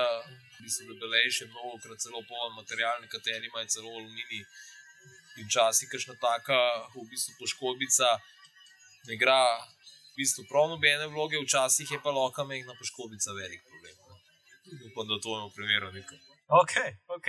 v 0.56 0.62
bistvu 0.62 0.94
bile 0.94 1.24
še 1.30 1.50
mnogo 1.50 1.80
krat 1.82 1.98
celo 1.98 2.22
poln 2.22 2.54
material, 2.54 3.02
nekateri 3.02 3.50
imajo 3.50 3.66
celo 3.66 3.90
aluminij. 3.90 4.46
In 5.36 5.44
včasih, 5.50 5.90
kakšna 5.92 6.14
taka 6.22 6.56
v 6.94 7.04
bistvu 7.10 7.34
poškodbica, 7.42 8.08
ne 9.10 9.18
gre 9.20 9.42
v 10.14 10.22
bistvu 10.22 10.46
prav 10.48 10.70
nobene 10.70 11.10
vloge, 11.12 11.42
včasih 11.42 11.90
je 11.90 11.98
pa 12.00 12.14
loka 12.14 12.46
mehna 12.46 12.72
poškodbica 12.78 13.34
velik 13.36 13.60
problem. 13.66 13.94
Upam, 14.88 15.06
da 15.10 15.20
to 15.22 15.34
je 15.36 15.42
v 15.44 15.52
primeru 15.58 15.92
nekaj. 15.92 16.18
Ok, 16.62 16.74
ok. 17.18 17.28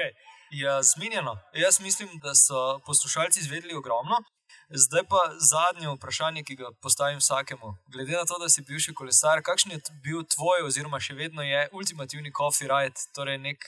Ja, 0.55 0.79
zmenjeno. 0.81 1.35
Jaz 1.53 1.81
mislim, 1.83 2.15
da 2.23 2.31
so 2.37 2.79
poslušalci 2.85 3.43
izvedeli 3.43 3.75
ogromno. 3.75 4.21
Zdaj 4.69 5.03
pa 5.09 5.31
zadnje 5.39 5.87
vprašanje, 5.95 6.43
ki 6.43 6.55
ga 6.55 6.71
postavim 6.81 7.17
vsakemu. 7.19 7.77
Glede 7.87 8.11
na 8.11 8.25
to, 8.25 8.35
da 8.39 8.49
si 8.49 8.61
bivši 8.61 8.93
kolesar, 8.93 9.39
kakšen 9.43 9.71
je 9.71 9.79
bil 10.03 10.25
tvoj, 10.35 10.65
oziroma 10.67 10.99
še 10.99 11.15
vedno 11.15 11.43
je 11.43 11.61
ultimativni 11.71 12.33
coffee 12.35 12.67
ride, 12.67 12.99
torej 13.15 13.37
nek, 13.39 13.63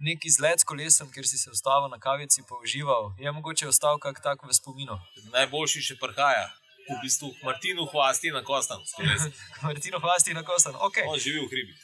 nek 0.00 0.24
izlet 0.24 0.64
s 0.64 0.68
kolesom, 0.70 1.12
kjer 1.12 1.28
si 1.28 1.36
se 1.38 1.52
ustavil 1.52 1.92
na 1.92 2.00
kavici 2.00 2.40
in 2.40 2.48
užival. 2.62 3.12
Je 3.20 3.32
mogoče 3.32 3.68
ostal 3.68 4.00
kak 4.00 4.22
tak 4.24 4.48
v 4.48 4.56
spominu? 4.56 4.96
Najboljši 5.36 5.84
še 5.90 5.98
prhaja. 6.00 6.48
V 6.88 6.96
bistvu 7.04 7.28
Martinu 7.44 7.84
hvasti 7.92 8.32
na 8.32 8.40
kostan. 8.44 8.80
Martinu 9.68 10.00
hvasti 10.00 10.32
na 10.32 10.42
kostan, 10.42 10.74
ok. 10.80 11.04
On 11.04 11.20
živi 11.20 11.44
v 11.44 11.52
hribi. 11.52 11.76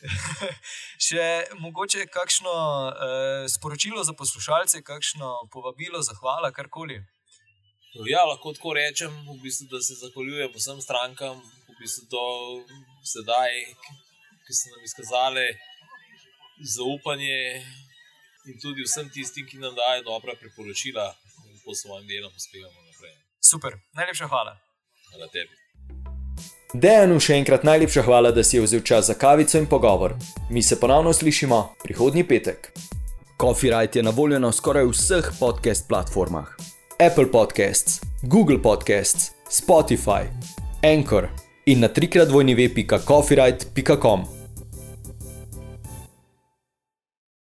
še 1.09 1.29
mogoče 1.61 2.09
kakšno 2.09 2.57
eh, 2.57 3.49
sporočilo 3.53 4.05
za 4.05 4.17
poslušalce, 4.17 4.81
kakšno 4.81 5.37
povabilo, 5.53 6.01
zahvala, 6.01 6.57
karkoli. 6.57 7.03
Ja, 7.95 8.23
lahko 8.25 8.53
tako 8.55 8.75
rečem, 8.75 9.11
v 9.27 9.35
bistvu, 9.43 9.67
da 9.71 9.81
se 9.83 9.95
zahvaljujem 9.95 10.53
vsem 10.55 10.79
strankam, 10.81 11.41
v 11.69 11.75
bistvu 11.81 12.07
do 12.11 12.27
sedaj, 13.03 13.51
ki 14.47 14.55
so 14.55 14.71
nam 14.71 14.85
izkazali 14.87 15.47
zaupanje 16.77 17.65
in 18.47 18.61
tudi 18.63 18.87
vsem 18.87 19.11
tistim, 19.11 19.47
ki 19.47 19.59
nam 19.59 19.75
dajo 19.75 20.07
dobra 20.07 20.39
priporočila 20.39 21.09
in 21.51 21.59
po 21.65 21.75
svojem 21.75 22.07
delu 22.07 22.31
uspevamo 22.37 22.81
naprej. 22.87 23.15
Super, 23.51 23.81
najlepša 23.99 24.31
hvala. 24.31 24.55
Hvala 25.11 25.27
tebi. 25.35 25.55
Dejanu 26.71 27.19
še 27.19 27.43
enkrat 27.43 27.67
najlepša 27.67 28.07
hvala, 28.07 28.31
da 28.31 28.47
si 28.47 28.55
je 28.55 28.63
vzel 28.63 28.87
čas 28.87 29.11
za 29.11 29.19
kavico 29.19 29.59
in 29.59 29.67
pogovor. 29.67 30.15
Mi 30.51 30.63
se 30.63 30.79
ponovno 30.81 31.13
slišimo 31.13 31.65
prihodnji 31.83 32.23
petek. 32.23 32.71
Coffee 33.41 33.75
Rite 33.75 33.99
je 33.99 34.07
na 34.07 34.15
voljo 34.15 34.39
na 34.39 34.53
skoraj 34.53 34.87
vseh 34.93 35.33
podcast 35.41 35.89
platformah. 35.89 36.70
Apple 37.01 37.31
Podcasts, 37.31 38.03
Google 38.29 38.59
Podcasts, 38.59 39.31
Spotify, 39.49 40.29
Anchor, 40.83 41.31
in 41.65 41.81
na 41.81 41.89
trikratvojnive.coffeeright.com. 41.89 44.40